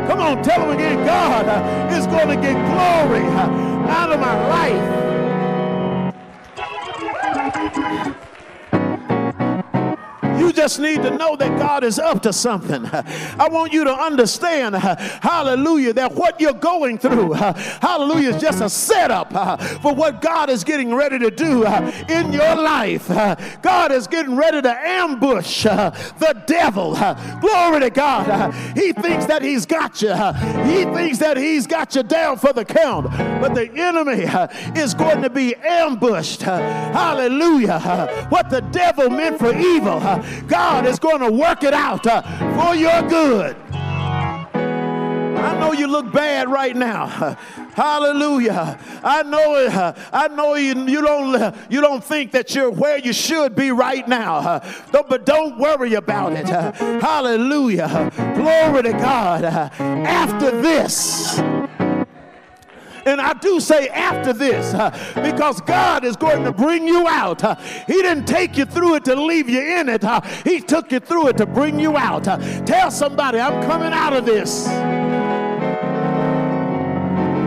Come 0.09 0.19
on, 0.19 0.41
tell 0.41 0.61
them 0.61 0.71
again 0.71 1.05
God 1.05 1.45
is 1.93 2.07
going 2.07 2.29
to 2.29 2.35
get 2.37 2.55
glory 2.73 3.23
out 3.87 4.11
of 4.11 4.19
my 4.19 4.47
life. 4.47 4.80
Just 10.61 10.79
need 10.79 11.01
to 11.01 11.09
know 11.17 11.35
that 11.35 11.57
God 11.57 11.83
is 11.83 11.97
up 11.97 12.21
to 12.21 12.31
something. 12.31 12.85
I 12.85 13.47
want 13.49 13.73
you 13.73 13.83
to 13.83 13.91
understand, 13.91 14.75
hallelujah, 14.75 15.91
that 15.93 16.13
what 16.13 16.39
you're 16.39 16.53
going 16.53 16.99
through, 16.99 17.31
hallelujah, 17.31 18.35
is 18.35 18.39
just 18.39 18.61
a 18.61 18.69
setup 18.69 19.33
for 19.81 19.95
what 19.95 20.21
God 20.21 20.51
is 20.51 20.63
getting 20.63 20.93
ready 20.93 21.17
to 21.17 21.31
do 21.31 21.65
in 22.07 22.31
your 22.31 22.55
life. 22.55 23.07
God 23.63 23.91
is 23.91 24.05
getting 24.05 24.35
ready 24.35 24.61
to 24.61 24.69
ambush 24.69 25.63
the 25.63 26.43
devil. 26.45 26.93
Glory 27.41 27.79
to 27.79 27.89
God. 27.89 28.53
He 28.77 28.93
thinks 28.93 29.25
that 29.25 29.41
he's 29.41 29.65
got 29.65 29.99
you. 30.03 30.13
He 30.71 30.83
thinks 30.93 31.17
that 31.17 31.37
he's 31.37 31.65
got 31.65 31.95
you 31.95 32.03
down 32.03 32.37
for 32.37 32.53
the 32.53 32.65
count. 32.65 33.05
But 33.41 33.55
the 33.55 33.67
enemy 33.71 34.25
is 34.79 34.93
going 34.93 35.23
to 35.23 35.29
be 35.31 35.55
ambushed. 35.55 36.43
Hallelujah. 36.43 38.27
What 38.29 38.51
the 38.51 38.61
devil 38.61 39.09
meant 39.09 39.39
for 39.39 39.55
evil, 39.55 39.99
God 40.51 40.85
is 40.85 40.99
going 40.99 41.21
to 41.21 41.31
work 41.31 41.63
it 41.63 41.73
out 41.73 42.05
uh, 42.05 42.21
for 42.59 42.75
your 42.75 43.01
good. 43.07 43.55
I 45.41 45.57
know 45.57 45.71
you 45.71 45.87
look 45.87 46.11
bad 46.11 46.49
right 46.49 46.75
now. 46.75 47.07
Hallelujah. 47.73 48.77
I 49.01 49.23
know 49.23 49.55
uh, 49.55 49.93
I 50.11 50.27
know 50.27 50.55
you, 50.55 50.85
you 50.87 51.01
don't 51.01 51.35
uh, 51.35 51.55
you 51.69 51.79
don't 51.79 52.03
think 52.03 52.31
that 52.33 52.53
you're 52.53 52.69
where 52.69 52.97
you 52.97 53.13
should 53.13 53.55
be 53.55 53.71
right 53.71 54.05
now. 54.09 54.61
but 54.91 55.25
don't 55.25 55.57
worry 55.57 55.93
about 55.93 56.33
it. 56.33 56.47
hallelujah. 56.47 58.11
Glory 58.35 58.83
to 58.83 58.91
God. 58.91 59.45
after 59.45 60.51
this 60.61 61.39
and 63.05 63.21
I 63.21 63.33
do 63.33 63.59
say 63.59 63.87
after 63.89 64.33
this, 64.33 64.73
uh, 64.73 64.89
because 65.15 65.61
God 65.61 66.03
is 66.03 66.15
going 66.15 66.43
to 66.43 66.51
bring 66.51 66.87
you 66.87 67.07
out. 67.07 67.43
Uh, 67.43 67.55
he 67.87 68.01
didn't 68.01 68.25
take 68.25 68.57
you 68.57 68.65
through 68.65 68.95
it 68.95 69.05
to 69.05 69.15
leave 69.15 69.49
you 69.49 69.61
in 69.61 69.89
it, 69.89 70.03
uh, 70.03 70.21
He 70.43 70.59
took 70.59 70.91
you 70.91 70.99
through 70.99 71.29
it 71.29 71.37
to 71.37 71.45
bring 71.45 71.79
you 71.79 71.97
out. 71.97 72.23
Tell 72.65 72.91
somebody, 72.91 73.39
I'm 73.39 73.61
coming 73.63 73.93
out 73.93 74.13
of 74.13 74.25
this. 74.25 74.67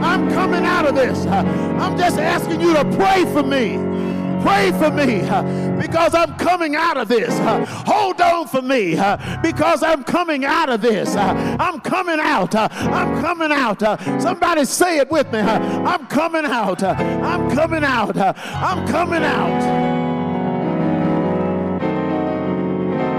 I'm 0.04 0.30
coming 0.30 0.64
out 0.64 0.86
of 0.86 0.94
this. 0.94 1.26
I'm 1.26 1.96
just 1.98 2.18
asking 2.18 2.60
you 2.60 2.74
to 2.74 2.84
pray 2.96 3.24
for 3.32 3.42
me. 3.42 3.76
Pray 4.44 4.72
for 4.72 4.90
me 4.90 5.22
because 5.80 6.14
I'm 6.14 6.36
coming 6.36 6.76
out 6.76 6.98
of 6.98 7.08
this. 7.08 7.32
Hold 7.86 8.20
on 8.20 8.46
for 8.46 8.60
me 8.60 8.90
because 9.40 9.82
I'm 9.82 10.04
coming 10.04 10.44
out 10.44 10.68
of 10.68 10.82
this. 10.82 11.16
I'm 11.16 11.80
coming 11.80 12.20
out. 12.20 12.54
I'm 12.54 13.22
coming 13.22 13.50
out. 13.50 13.80
Somebody 14.20 14.66
say 14.66 14.98
it 14.98 15.10
with 15.10 15.32
me. 15.32 15.38
I'm 15.38 16.06
coming 16.08 16.44
out. 16.44 16.82
I'm 16.82 17.50
coming 17.56 17.84
out. 17.84 18.18
I'm 18.18 18.86
coming 18.86 19.22
out. 19.22 20.04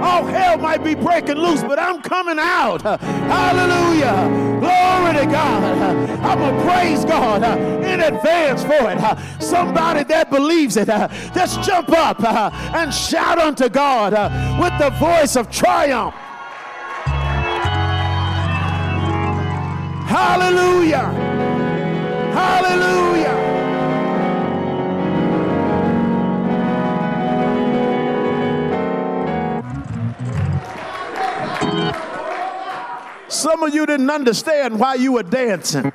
All 0.04 0.26
hell 0.28 0.60
might 0.60 0.84
be 0.84 0.94
breaking 0.94 1.38
loose, 1.38 1.64
but 1.64 1.80
I'm 1.80 2.04
coming 2.04 2.38
out. 2.38 2.84
Hallelujah. 2.84 4.45
Glory 4.66 5.14
to 5.14 5.26
God. 5.32 5.64
I'm 6.24 6.40
going 6.40 6.58
to 6.58 6.64
praise 6.66 7.06
God 7.06 7.44
uh, 7.44 7.56
in 7.86 8.02
advance 8.02 8.64
for 8.64 8.90
it. 8.92 8.98
Uh, 8.98 9.16
somebody 9.40 10.04
that 10.06 10.32
believes 10.32 10.76
it, 10.76 10.90
uh, 10.90 11.08
just 11.34 11.62
jump 11.62 11.90
up 11.90 12.24
and 12.24 12.92
shout 12.92 13.38
unto 13.38 13.70
God 13.70 14.14
with 14.60 14.74
the 14.80 14.90
voice 14.98 15.36
of 15.36 15.52
triumph. 15.52 16.16
Hallelujah. 20.08 21.12
Hallelujah. 22.34 23.55
Some 33.28 33.64
of 33.64 33.74
you 33.74 33.86
didn't 33.86 34.10
understand 34.10 34.80
why 34.80 34.96
you 34.96 35.14
were 35.14 35.24
dancing. 35.24 35.92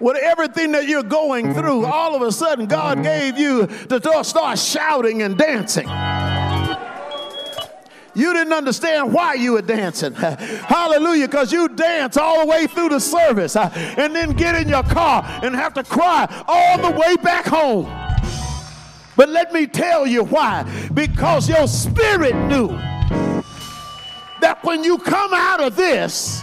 With 0.00 0.16
everything 0.16 0.72
that 0.72 0.88
you're 0.88 1.02
going 1.02 1.52
through, 1.54 1.84
all 1.84 2.16
of 2.16 2.22
a 2.22 2.32
sudden 2.32 2.66
God 2.66 3.02
gave 3.02 3.38
you 3.38 3.66
to 3.66 4.24
start 4.24 4.58
shouting 4.58 5.22
and 5.22 5.36
dancing. 5.36 5.88
You 8.14 8.32
didn't 8.32 8.52
understand 8.52 9.12
why 9.12 9.34
you 9.34 9.52
were 9.52 9.62
dancing. 9.62 10.12
Hallelujah, 10.14 11.28
because 11.28 11.52
you 11.52 11.68
dance 11.68 12.16
all 12.16 12.40
the 12.40 12.46
way 12.46 12.66
through 12.66 12.88
the 12.88 12.98
service 12.98 13.54
uh, 13.54 13.70
and 13.96 14.14
then 14.14 14.32
get 14.32 14.56
in 14.56 14.68
your 14.68 14.82
car 14.82 15.22
and 15.44 15.54
have 15.54 15.74
to 15.74 15.84
cry 15.84 16.26
all 16.48 16.78
the 16.78 16.98
way 16.98 17.16
back 17.16 17.46
home. 17.46 17.84
But 19.16 19.28
let 19.28 19.52
me 19.52 19.66
tell 19.66 20.06
you 20.06 20.24
why. 20.24 20.64
Because 20.92 21.48
your 21.48 21.68
spirit 21.68 22.34
knew 22.46 22.68
that 24.40 24.62
when 24.62 24.84
you 24.84 24.98
come 24.98 25.32
out 25.34 25.60
of 25.60 25.76
this, 25.76 26.42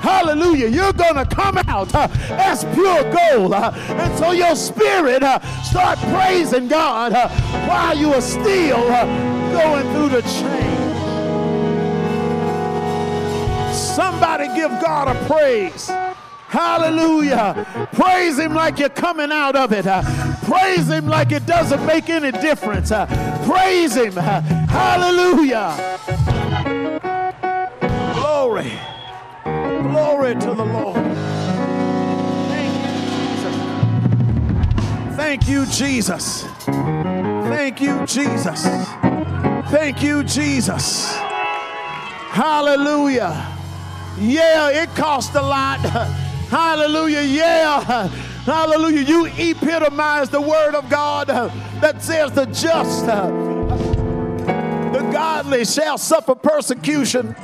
hallelujah, 0.00 0.68
you're 0.68 0.92
going 0.92 1.14
to 1.14 1.24
come 1.24 1.58
out 1.58 1.94
uh, 1.94 2.08
as 2.30 2.64
pure 2.74 3.02
gold. 3.12 3.52
Uh, 3.52 3.72
and 3.74 4.18
so 4.18 4.32
your 4.32 4.54
spirit 4.56 5.22
uh, 5.22 5.40
start 5.62 5.98
praising 5.98 6.68
God 6.68 7.12
uh, 7.12 7.28
while 7.68 7.96
you 7.96 8.12
are 8.12 8.20
still 8.20 8.78
uh, 8.90 9.04
going 9.52 9.92
through 9.92 10.08
the 10.10 10.22
change. 10.22 10.76
Somebody 13.74 14.46
give 14.54 14.70
God 14.82 15.08
a 15.08 15.26
praise. 15.26 15.90
Hallelujah. 16.48 17.88
Praise 17.92 18.38
Him 18.38 18.54
like 18.54 18.78
you're 18.78 18.88
coming 18.88 19.32
out 19.32 19.56
of 19.56 19.72
it. 19.72 19.84
Praise 20.44 20.88
Him 20.88 21.06
like 21.06 21.32
it 21.32 21.44
doesn't 21.44 21.84
make 21.86 22.08
any 22.08 22.30
difference. 22.30 22.90
Praise 23.44 23.96
Him. 23.96 24.12
Hallelujah. 24.12 25.96
Glory. 28.46 28.70
Glory 29.42 30.34
to 30.36 30.54
the 30.54 30.64
Lord. 30.64 31.04
Thank 35.16 35.48
you, 35.48 35.66
Jesus. 35.66 36.44
Thank 36.64 37.80
you, 37.80 38.06
Jesus. 38.06 38.62
Thank 39.72 40.00
you, 40.00 40.22
Jesus. 40.22 41.12
Hallelujah. 42.30 43.52
Yeah, 44.16 44.70
it 44.70 44.94
cost 44.94 45.34
a 45.34 45.42
lot. 45.42 45.80
Hallelujah. 46.48 47.22
Yeah. 47.22 48.06
Hallelujah. 48.44 49.00
You 49.00 49.26
epitomize 49.26 50.30
the 50.30 50.40
word 50.40 50.76
of 50.76 50.88
God 50.88 51.26
that 51.26 52.00
says 52.00 52.30
the 52.30 52.46
just, 52.46 53.06
the 53.06 53.32
godly 55.12 55.64
shall 55.64 55.98
suffer 55.98 56.36
persecution. 56.36 57.34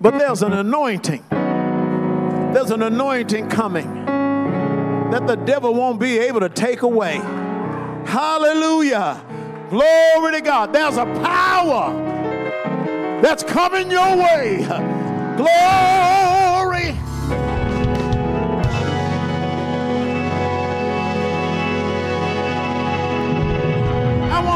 But 0.00 0.18
there's 0.18 0.42
an 0.42 0.52
anointing. 0.52 1.24
There's 1.30 2.70
an 2.70 2.82
anointing 2.82 3.48
coming 3.48 4.04
that 5.10 5.26
the 5.26 5.36
devil 5.36 5.74
won't 5.74 5.98
be 5.98 6.18
able 6.18 6.40
to 6.40 6.48
take 6.48 6.82
away. 6.82 7.16
Hallelujah. 8.06 9.24
Glory 9.70 10.32
to 10.32 10.40
God. 10.40 10.72
There's 10.72 10.96
a 10.96 11.04
power 11.04 11.92
that's 13.20 13.42
coming 13.42 13.90
your 13.90 14.16
way. 14.16 14.64
Glory. 15.36 16.96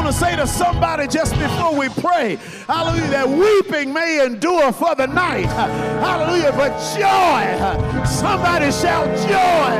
Want 0.03 0.15
to 0.15 0.19
say 0.19 0.35
to 0.35 0.45
somebody 0.45 1.07
just 1.07 1.33
before 1.39 1.77
we 1.77 1.87
pray, 1.87 2.35
hallelujah, 2.67 3.07
that 3.07 3.29
weeping 3.29 3.93
may 3.93 4.25
endure 4.25 4.73
for 4.73 4.93
the 4.95 5.07
night. 5.07 5.45
Hallelujah, 5.45 6.51
but 6.51 6.71
joy, 6.93 8.05
somebody 8.05 8.69
shout 8.71 9.07
joy. 9.29 9.71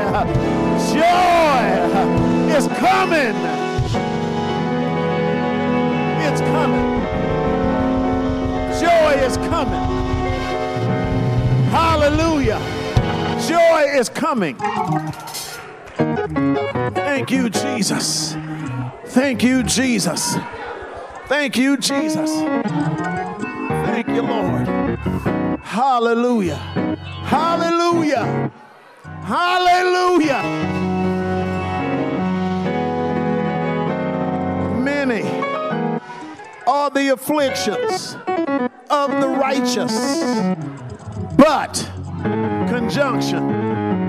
Joy 0.94 1.64
is 2.56 2.66
coming. 2.78 3.36
It's 6.24 6.40
coming. 6.40 7.00
Joy 8.80 9.12
is 9.22 9.36
coming. 9.36 9.84
Hallelujah. 11.68 12.60
Joy 13.46 13.98
is 13.98 14.08
coming. 14.08 14.56
Thank 17.14 17.30
you, 17.30 17.48
Jesus. 17.48 18.36
Thank 19.04 19.44
you, 19.44 19.62
Jesus. 19.62 20.34
Thank 21.26 21.56
you, 21.56 21.76
Jesus. 21.76 22.28
Thank 23.86 24.08
you, 24.08 24.22
Lord. 24.22 24.66
Hallelujah. 25.62 26.56
Hallelujah. 26.56 28.50
Hallelujah. 29.22 30.42
Many 34.80 35.22
are 36.66 36.90
the 36.90 37.10
afflictions 37.12 38.16
of 38.90 39.12
the 39.20 39.28
righteous, 39.28 40.16
but 41.36 41.74
conjunction. 42.68 43.48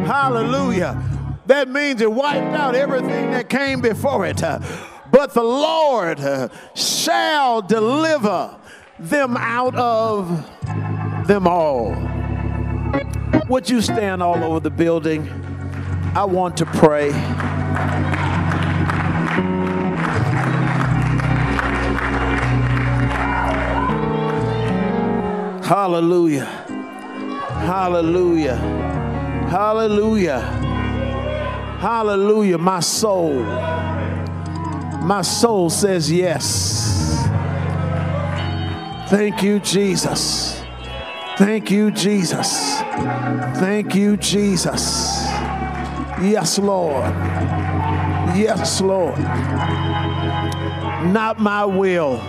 Hallelujah. 0.06 1.15
That 1.48 1.70
means 1.70 2.02
it 2.02 2.12
wiped 2.12 2.56
out 2.56 2.76
everything 2.76 3.32
that 3.32 3.50
came 3.50 3.82
before 3.82 4.26
it 4.26 4.42
but 5.12 5.34
the 5.34 5.44
Lord 5.44 6.20
shall 6.74 7.62
deliver 7.62 8.58
them 9.00 9.38
out 9.38 9.76
of 9.76 10.28
them 11.28 11.48
all. 11.48 11.96
Would 13.48 13.70
you 13.70 13.82
stand 13.82 14.24
all 14.24 14.44
over 14.44 14.60
the 14.60 14.70
building? 14.70 15.30
I 16.16 16.26
want 16.26 16.58
to 16.58 16.66
pray. 16.66 17.12
Hallelujah. 25.62 26.46
Hallelujah. 27.66 28.56
Hallelujah. 29.50 30.65
Hallelujah. 31.80 32.58
My 32.58 32.80
soul 32.80 33.44
my 35.06 35.22
soul 35.22 35.70
says 35.70 36.12
yes. 36.12 37.28
Thank 39.08 39.44
you, 39.44 39.60
Jesus. 39.60 40.60
Thank 41.38 41.70
you, 41.70 41.92
Jesus. 41.92 42.80
Thank 43.60 43.94
you, 43.94 44.18
Jesus. 44.18 45.26
Yes, 46.20 46.58
Lord. 46.58 47.14
Yes, 48.36 48.82
Lord. 48.82 49.20
Not 51.14 51.40
my 51.40 51.66
will, 51.66 52.20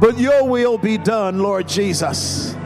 but 0.00 0.18
your 0.18 0.48
will 0.48 0.78
be 0.78 0.96
done, 0.96 1.38
Lord 1.38 1.68
Jesus. 1.68 2.56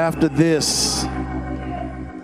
After 0.00 0.28
this, 0.28 1.04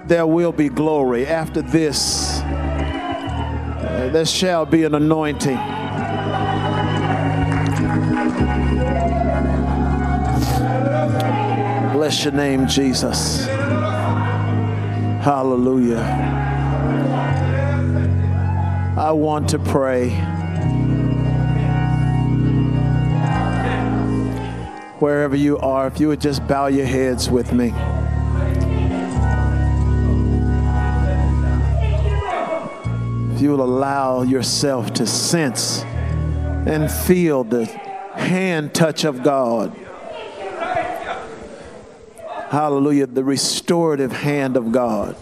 there 0.06 0.26
will 0.26 0.50
be 0.50 0.70
glory. 0.70 1.26
After 1.26 1.60
this, 1.60 2.40
uh, 2.40 4.08
there 4.10 4.24
shall 4.24 4.64
be 4.64 4.84
an 4.84 4.94
anointing. 4.94 5.58
Bless 11.92 12.24
your 12.24 12.32
name, 12.32 12.66
Jesus. 12.66 13.44
Hallelujah. 15.20 16.00
I 18.96 19.12
want 19.12 19.50
to 19.50 19.58
pray. 19.58 20.35
Wherever 24.98 25.36
you 25.36 25.58
are, 25.58 25.86
if 25.86 26.00
you 26.00 26.08
would 26.08 26.20
just 26.20 26.46
bow 26.46 26.66
your 26.66 26.86
heads 26.86 27.30
with 27.30 27.52
me. 27.52 27.72
if 33.36 33.42
you 33.42 33.50
will 33.50 33.62
allow 33.62 34.22
yourself 34.22 34.94
to 34.94 35.06
sense 35.06 35.82
and 35.82 36.90
feel 36.90 37.44
the 37.44 37.66
hand 37.66 38.72
touch 38.72 39.04
of 39.04 39.22
God. 39.22 39.76
Hallelujah, 42.48 43.08
the 43.08 43.22
restorative 43.22 44.10
hand 44.10 44.56
of 44.56 44.72
God 44.72 45.16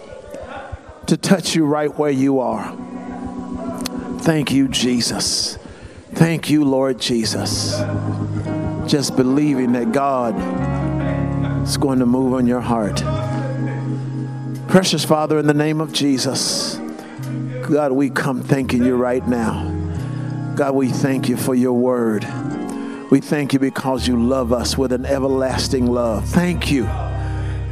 to 1.09 1.17
touch 1.17 1.57
you 1.57 1.67
right 1.67 1.93
where 1.99 2.13
you 2.13 2.39
are. 2.39 2.77
Thank 4.21 4.53
you, 4.53 4.69
Jesus. 4.69 5.59
Thank 6.13 6.49
you, 6.49 6.63
Lord 6.65 7.01
Jesus. 7.01 7.75
Just 8.87 9.17
believing 9.17 9.73
that 9.73 9.93
God 9.93 10.35
is 11.67 11.77
going 11.77 11.99
to 11.99 12.07
move 12.07 12.35
on 12.35 12.47
your 12.47 12.61
heart. 12.61 13.03
Precious 14.69 15.05
Father, 15.05 15.39
in 15.39 15.47
the 15.47 15.55
name 15.55 15.81
of 15.81 15.93
Jesus. 15.93 16.77
God, 17.69 17.93
we 17.93 18.11
come 18.11 18.43
thanking 18.43 18.85
you 18.85 18.97
right 18.97 19.27
now. 19.27 19.71
God, 20.55 20.75
we 20.75 20.89
thank 20.89 21.29
you 21.29 21.37
for 21.37 21.55
your 21.55 21.73
word. 21.73 22.25
We 23.11 23.21
thank 23.21 23.53
you 23.53 23.59
because 23.59 24.07
you 24.07 24.23
love 24.23 24.53
us 24.53 24.77
with 24.77 24.93
an 24.93 25.07
everlasting 25.07 25.87
love. 25.87 26.27
Thank 26.27 26.71
you, 26.71 26.85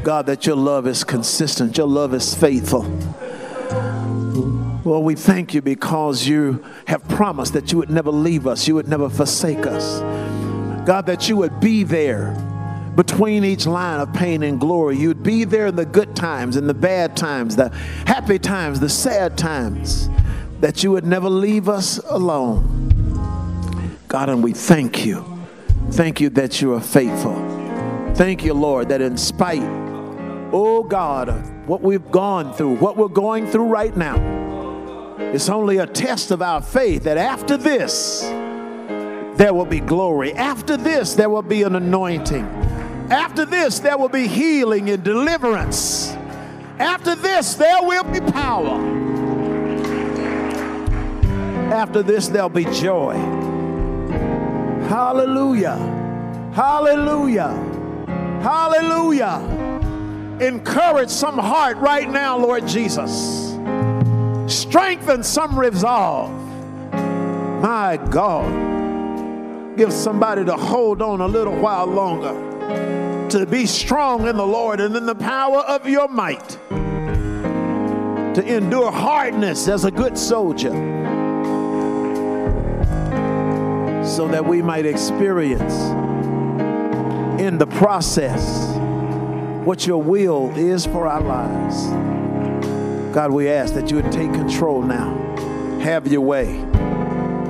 God, 0.03 0.27
that 0.27 0.47
your 0.47 0.57
love 0.57 0.87
is 0.87 1.05
consistent, 1.05 1.77
your 1.77 1.87
love 1.87 2.15
is 2.15 2.35
faithful. 2.35 2.83
Well, 4.85 5.03
we 5.03 5.15
thank 5.15 5.55
you 5.55 5.63
because 5.63 6.27
you 6.27 6.65
have 6.87 7.07
promised 7.09 7.53
that 7.53 7.71
you 7.71 7.79
would 7.79 7.91
never 7.91 8.11
leave 8.11 8.47
us, 8.47 8.67
you 8.67 8.75
would 8.75 8.89
never 8.89 9.09
forsake 9.09 9.67
us. 9.67 10.01
God, 10.85 11.07
that 11.07 11.29
you 11.29 11.37
would 11.37 11.61
be 11.61 11.85
there 11.85 12.35
between 12.97 13.45
each 13.45 13.67
line 13.67 14.01
of 14.01 14.13
pain 14.13 14.43
and 14.43 14.61
glory. 14.61 14.99
You'd 14.99 15.23
be 15.23 15.45
there 15.45 15.69
in 15.69 15.77
the 15.77 15.87
good 15.87 16.15
times 16.15 16.57
and 16.57 16.69
the 16.69 16.75
bad 16.75 17.17
times, 17.17 17.57
the 17.57 17.71
happy 18.07 18.39
times, 18.39 18.81
the 18.81 18.89
sad 18.89 19.39
times, 19.39 20.09
that 20.61 20.83
you 20.83 20.91
would 20.91 21.07
never 21.07 21.29
leave 21.29 21.69
us 21.69 21.99
alone. 21.99 23.99
God, 24.09 24.29
and 24.29 24.43
we 24.43 24.53
thank 24.53 25.07
you. 25.07 25.25
Thank 25.93 26.21
you 26.21 26.29
that 26.31 26.61
you 26.61 26.75
are 26.75 26.81
faithful. 26.81 27.35
Thank 28.15 28.45
you, 28.45 28.53
Lord, 28.53 28.91
that 28.91 29.01
in 29.01 29.17
spite, 29.17 29.63
oh 30.53 30.83
God, 30.83 31.31
what 31.67 31.81
we've 31.81 32.11
gone 32.11 32.53
through, 32.53 32.77
what 32.77 32.97
we're 32.97 33.09
going 33.09 33.47
through 33.47 33.67
right 33.67 33.97
now, 33.97 35.17
it's 35.19 35.49
only 35.49 35.79
a 35.79 35.87
test 35.87 36.31
of 36.31 36.43
our 36.43 36.61
faith 36.61 37.05
that 37.05 37.17
after 37.17 37.57
this, 37.57 38.23
there 39.37 39.55
will 39.55 39.67
be 39.67 39.81
glory. 39.81 40.33
After 40.35 40.77
this, 40.77 41.15
there 41.15 41.31
will 41.31 41.43
be 41.43 41.63
an 41.63 41.75
anointing. 41.75 42.45
After 43.11 43.45
this, 43.45 43.79
there 43.79 43.99
will 43.99 44.09
be 44.09 44.27
healing 44.27 44.91
and 44.91 45.03
deliverance. 45.03 46.13
After 46.79 47.15
this, 47.15 47.55
there 47.55 47.83
will 47.83 48.05
be 48.05 48.21
power. 48.21 48.81
After 51.73 52.03
this, 52.03 52.29
there'll 52.29 52.49
be 52.49 52.65
joy. 52.65 53.15
Hallelujah. 54.89 55.77
Hallelujah. 56.55 57.53
Hallelujah. 58.43 59.41
Encourage 60.41 61.11
some 61.11 61.39
heart 61.39 61.77
right 61.79 62.11
now, 62.11 62.37
Lord 62.37 62.67
Jesus. 62.67 63.57
Strengthen 64.47 65.23
some 65.23 65.59
resolve. 65.59 66.31
My 67.63 67.99
God. 68.11 68.72
Give 69.77 69.93
somebody 69.93 70.45
to 70.45 70.55
hold 70.55 71.01
on 71.01 71.21
a 71.21 71.27
little 71.27 71.57
while 71.57 71.87
longer. 71.87 73.29
To 73.31 73.47
be 73.47 73.65
strong 73.67 74.29
in 74.29 74.37
the 74.37 74.47
Lord 74.47 74.81
and 74.81 74.95
in 74.95 75.07
the 75.07 75.15
power 75.15 75.61
of 75.61 75.89
your 75.89 76.09
might. 76.09 76.59
To 78.35 78.45
endure 78.47 78.91
hardness 78.91 79.69
as 79.69 79.85
a 79.85 79.91
good 79.91 80.19
soldier. 80.19 80.73
So 84.05 84.29
that 84.29 84.45
we 84.45 84.61
might 84.61 84.85
experience 84.85 85.75
in 87.41 87.57
the 87.57 87.67
process 87.67 88.77
what 89.65 89.87
your 89.87 90.03
will 90.03 90.51
is 90.57 90.85
for 90.85 91.07
our 91.07 91.23
lives. 91.23 91.87
God, 93.15 93.31
we 93.31 93.49
ask 93.49 93.75
that 93.75 93.91
you 93.91 93.97
would 93.97 94.13
take 94.13 94.33
control 94.33 94.83
now. 94.83 95.15
Have 95.81 96.07
your 96.07 96.21
way. 96.21 96.63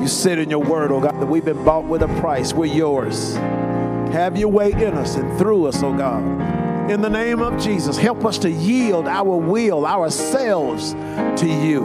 You 0.03 0.09
said 0.09 0.41
in 0.41 0.51
your 0.51 0.59
word, 0.59 0.91
oh 0.91 1.01
God, 1.01 1.21
that 1.21 1.27
we've 1.27 1.45
been 1.45 1.65
bought 1.65 1.85
with 1.85 2.03
a 2.03 2.09
price. 2.21 2.53
We're 2.53 2.67
yours. 2.67 3.35
Have 3.37 4.37
your 4.37 4.49
way 4.49 4.73
in 4.73 4.95
us 4.95 5.15
and 5.15 5.39
through 5.39 5.67
us, 5.67 5.81
oh 5.81 5.97
God. 5.97 6.91
In 6.91 7.01
the 7.01 7.09
name 7.09 7.41
of 7.41 7.63
Jesus, 7.63 7.97
help 7.97 8.25
us 8.25 8.37
to 8.39 8.51
yield 8.51 9.07
our 9.07 9.37
will, 9.37 9.87
ourselves 9.87 10.95
to 11.41 11.47
you, 11.47 11.83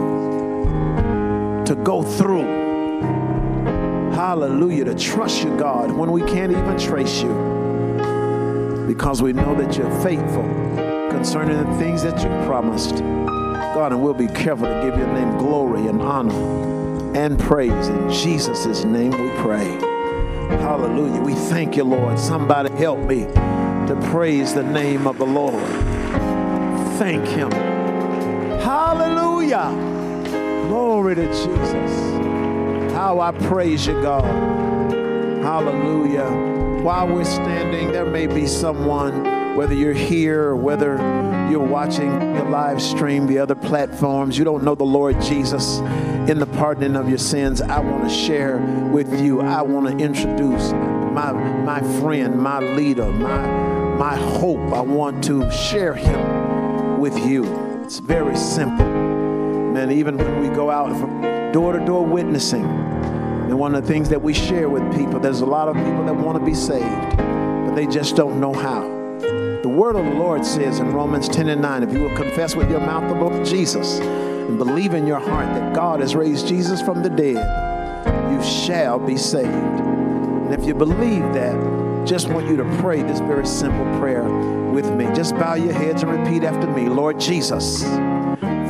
to 1.64 1.80
go 1.84 2.02
through. 2.02 2.42
Hallelujah, 4.16 4.86
to 4.86 4.96
trust 4.96 5.44
you, 5.44 5.56
God, 5.56 5.92
when 5.92 6.10
we 6.10 6.22
can't 6.22 6.50
even 6.50 6.76
trace 6.76 7.22
you 7.22 7.32
because 8.88 9.22
we 9.22 9.32
know 9.32 9.54
that 9.54 9.76
you're 9.76 10.02
faithful 10.02 10.42
concerning 11.12 11.56
the 11.56 11.78
things 11.78 12.02
that 12.02 12.20
you 12.20 12.28
promised. 12.48 12.96
God, 12.96 13.92
and 13.92 14.02
we'll 14.02 14.12
be 14.12 14.26
careful 14.26 14.66
to 14.66 14.82
give 14.82 14.98
your 14.98 15.06
name 15.12 15.38
glory 15.38 15.86
and 15.86 16.02
honor 16.02 16.77
and 17.16 17.38
praise. 17.38 17.88
In 17.88 18.10
Jesus' 18.10 18.84
name 18.84 19.10
we 19.10 19.30
pray. 19.40 19.66
Hallelujah. 20.60 21.20
We 21.20 21.34
thank 21.34 21.76
you, 21.76 21.84
Lord. 21.84 22.18
Somebody 22.18 22.74
help 22.76 23.00
me 23.00 23.24
to 23.24 24.08
praise 24.10 24.54
the 24.54 24.62
name 24.62 25.06
of 25.06 25.18
the 25.18 25.26
Lord. 25.26 25.62
Thank 26.98 27.26
him. 27.26 27.50
Hallelujah. 28.60 29.70
Glory 30.68 31.14
to 31.14 31.26
Jesus. 31.26 32.92
How 32.92 33.20
I 33.20 33.32
praise 33.32 33.86
you, 33.86 34.00
God. 34.02 34.24
Hallelujah 35.42 36.58
while 36.82 37.08
we're 37.08 37.24
standing, 37.24 37.92
there 37.92 38.06
may 38.06 38.26
be 38.26 38.46
someone, 38.46 39.56
whether 39.56 39.74
you're 39.74 39.92
here 39.92 40.44
or 40.44 40.56
whether 40.56 40.96
you're 41.50 41.58
watching 41.58 42.10
the 42.34 42.44
live 42.44 42.80
stream, 42.80 43.26
the 43.26 43.38
other 43.38 43.54
platforms, 43.54 44.38
you 44.38 44.44
don't 44.44 44.62
know 44.62 44.74
the 44.74 44.84
Lord 44.84 45.20
Jesus 45.20 45.80
in 46.28 46.38
the 46.38 46.46
pardoning 46.46 46.94
of 46.94 47.08
your 47.08 47.18
sins. 47.18 47.62
I 47.62 47.80
want 47.80 48.08
to 48.08 48.14
share 48.14 48.58
with 48.92 49.18
you. 49.18 49.40
I 49.40 49.62
want 49.62 49.86
to 49.86 50.04
introduce 50.04 50.72
my, 50.72 51.32
my 51.32 51.80
friend, 52.00 52.38
my 52.38 52.60
leader, 52.60 53.10
my, 53.10 53.46
my 53.96 54.16
hope. 54.16 54.60
I 54.74 54.82
want 54.82 55.24
to 55.24 55.50
share 55.50 55.94
him 55.94 57.00
with 57.00 57.18
you. 57.26 57.44
It's 57.82 57.98
very 57.98 58.36
simple. 58.36 58.84
Man, 58.84 59.90
even 59.90 60.18
when 60.18 60.42
we 60.42 60.54
go 60.54 60.70
out 60.70 60.90
from 61.00 61.52
door 61.52 61.72
to 61.72 61.84
door 61.84 62.04
witnessing, 62.04 62.64
and 62.64 63.58
one 63.58 63.74
of 63.74 63.82
the 63.82 63.88
things 63.88 64.10
that 64.10 64.20
we 64.20 64.34
share 64.34 64.68
with 64.68 64.82
people, 64.94 65.18
there's 65.18 65.40
a 65.40 65.46
lot 65.46 65.68
of 65.68 65.76
people 65.76 66.04
that 66.04 66.14
want 66.14 66.38
to 66.38 66.44
be 66.44 66.54
saved, 66.54 67.16
but 67.16 67.74
they 67.74 67.86
just 67.86 68.16
don't 68.16 68.38
know 68.38 68.52
how. 68.52 68.82
The 69.62 69.68
word 69.68 69.96
of 69.96 70.04
the 70.04 70.14
Lord 70.14 70.44
says 70.44 70.78
in 70.78 70.92
Romans 70.92 71.26
10 71.28 71.48
and 71.48 71.62
9, 71.62 71.82
if 71.84 71.92
you 71.92 72.00
will 72.00 72.16
confess 72.16 72.54
with 72.54 72.70
your 72.70 72.80
mouth 72.80 73.08
the 73.08 73.18
Lord 73.18 73.46
Jesus 73.46 73.98
and 74.48 74.56
believe 74.56 74.94
in 74.94 75.06
your 75.06 75.20
heart 75.20 75.46
that 75.54 75.74
God 75.74 76.00
has 76.00 76.16
raised 76.16 76.48
Jesus 76.48 76.80
from 76.80 77.02
the 77.02 77.10
dead, 77.10 78.32
you 78.32 78.42
shall 78.42 78.98
be 78.98 79.16
saved. 79.16 79.46
And 79.46 80.54
if 80.54 80.66
you 80.66 80.74
believe 80.74 81.22
that, 81.34 82.06
just 82.06 82.30
want 82.30 82.48
you 82.48 82.56
to 82.56 82.64
pray 82.80 83.02
this 83.02 83.20
very 83.20 83.46
simple 83.46 83.84
prayer 84.00 84.26
with 84.72 84.90
me. 84.94 85.04
Just 85.14 85.34
bow 85.34 85.54
your 85.54 85.74
heads 85.74 86.02
and 86.02 86.10
repeat 86.10 86.44
after 86.44 86.66
me 86.66 86.88
Lord 86.88 87.20
Jesus, 87.20 87.82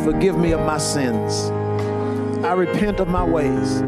forgive 0.05 0.37
me 0.37 0.51
of 0.53 0.61
my 0.61 0.79
sins. 0.79 1.51
I 2.45 2.55
repent 2.55 2.99
of 2.99 3.07
my 3.07 3.25
ways. 3.25 3.83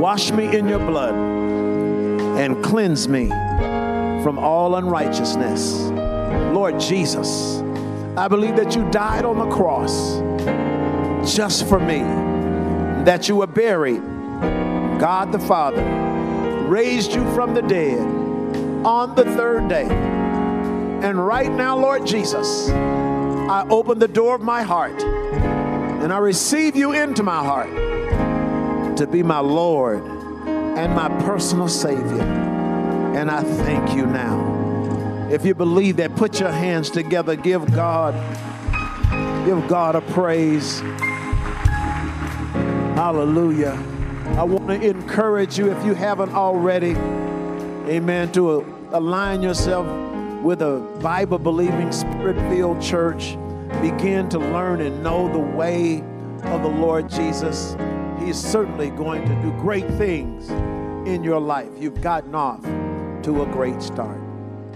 Wash 0.00 0.32
me 0.32 0.56
in 0.56 0.68
your 0.68 0.80
blood 0.80 1.14
and 1.14 2.64
cleanse 2.64 3.06
me 3.08 3.28
from 4.24 4.38
all 4.38 4.74
unrighteousness. 4.74 5.74
Lord 6.52 6.80
Jesus, 6.80 7.60
I 8.16 8.26
believe 8.26 8.56
that 8.56 8.74
you 8.74 8.90
died 8.90 9.24
on 9.24 9.38
the 9.38 9.54
cross 9.54 10.18
just 11.34 11.68
for 11.68 11.78
me, 11.78 11.98
that 13.04 13.28
you 13.28 13.36
were 13.36 13.46
buried. 13.46 14.02
God 15.00 15.32
the 15.32 15.38
Father 15.38 15.82
raised 16.68 17.12
you 17.12 17.24
from 17.32 17.54
the 17.54 17.62
dead 17.62 18.00
on 18.84 19.14
the 19.14 19.24
third 19.24 19.68
day. 19.68 19.86
And 19.86 21.24
right 21.24 21.50
now, 21.50 21.76
Lord 21.78 22.06
Jesus, 22.06 22.68
I 22.68 23.66
open 23.70 23.98
the 23.98 24.08
door 24.08 24.34
of 24.34 24.42
my 24.42 24.62
heart 24.62 25.02
and 25.02 26.12
I 26.12 26.18
receive 26.18 26.76
you 26.76 26.92
into 26.92 27.22
my 27.22 27.42
heart 27.44 28.96
to 28.98 29.06
be 29.06 29.22
my 29.22 29.38
Lord 29.38 30.02
and 30.04 30.94
my 30.94 31.08
personal 31.24 31.68
Savior. 31.68 32.22
And 32.22 33.30
I 33.30 33.42
thank 33.42 33.96
you 33.96 34.06
now. 34.06 35.28
If 35.30 35.44
you 35.44 35.54
believe 35.54 35.96
that, 35.96 36.16
put 36.16 36.40
your 36.40 36.50
hands 36.50 36.90
together. 36.90 37.36
Give 37.36 37.64
God, 37.74 38.14
give 39.44 39.66
God 39.68 39.94
a 39.94 40.00
praise. 40.00 40.80
Hallelujah. 43.08 43.72
I 44.36 44.42
want 44.42 44.68
to 44.68 44.86
encourage 44.86 45.56
you, 45.56 45.72
if 45.72 45.82
you 45.82 45.94
haven't 45.94 46.34
already, 46.34 46.90
amen, 47.90 48.32
to 48.32 48.60
align 48.92 49.40
yourself 49.40 49.86
with 50.42 50.60
a 50.60 50.80
Bible 51.00 51.38
believing, 51.38 51.90
spirit 51.90 52.36
filled 52.50 52.82
church. 52.82 53.38
Begin 53.80 54.28
to 54.28 54.38
learn 54.38 54.82
and 54.82 55.02
know 55.02 55.32
the 55.32 55.38
way 55.38 56.02
of 56.42 56.60
the 56.60 56.68
Lord 56.68 57.08
Jesus. 57.08 57.78
He's 58.18 58.36
certainly 58.36 58.90
going 58.90 59.26
to 59.26 59.34
do 59.40 59.52
great 59.52 59.88
things 59.92 60.50
in 61.08 61.24
your 61.24 61.40
life. 61.40 61.70
You've 61.78 62.02
gotten 62.02 62.34
off 62.34 62.62
to 63.22 63.42
a 63.42 63.46
great 63.46 63.80
start. 63.80 64.20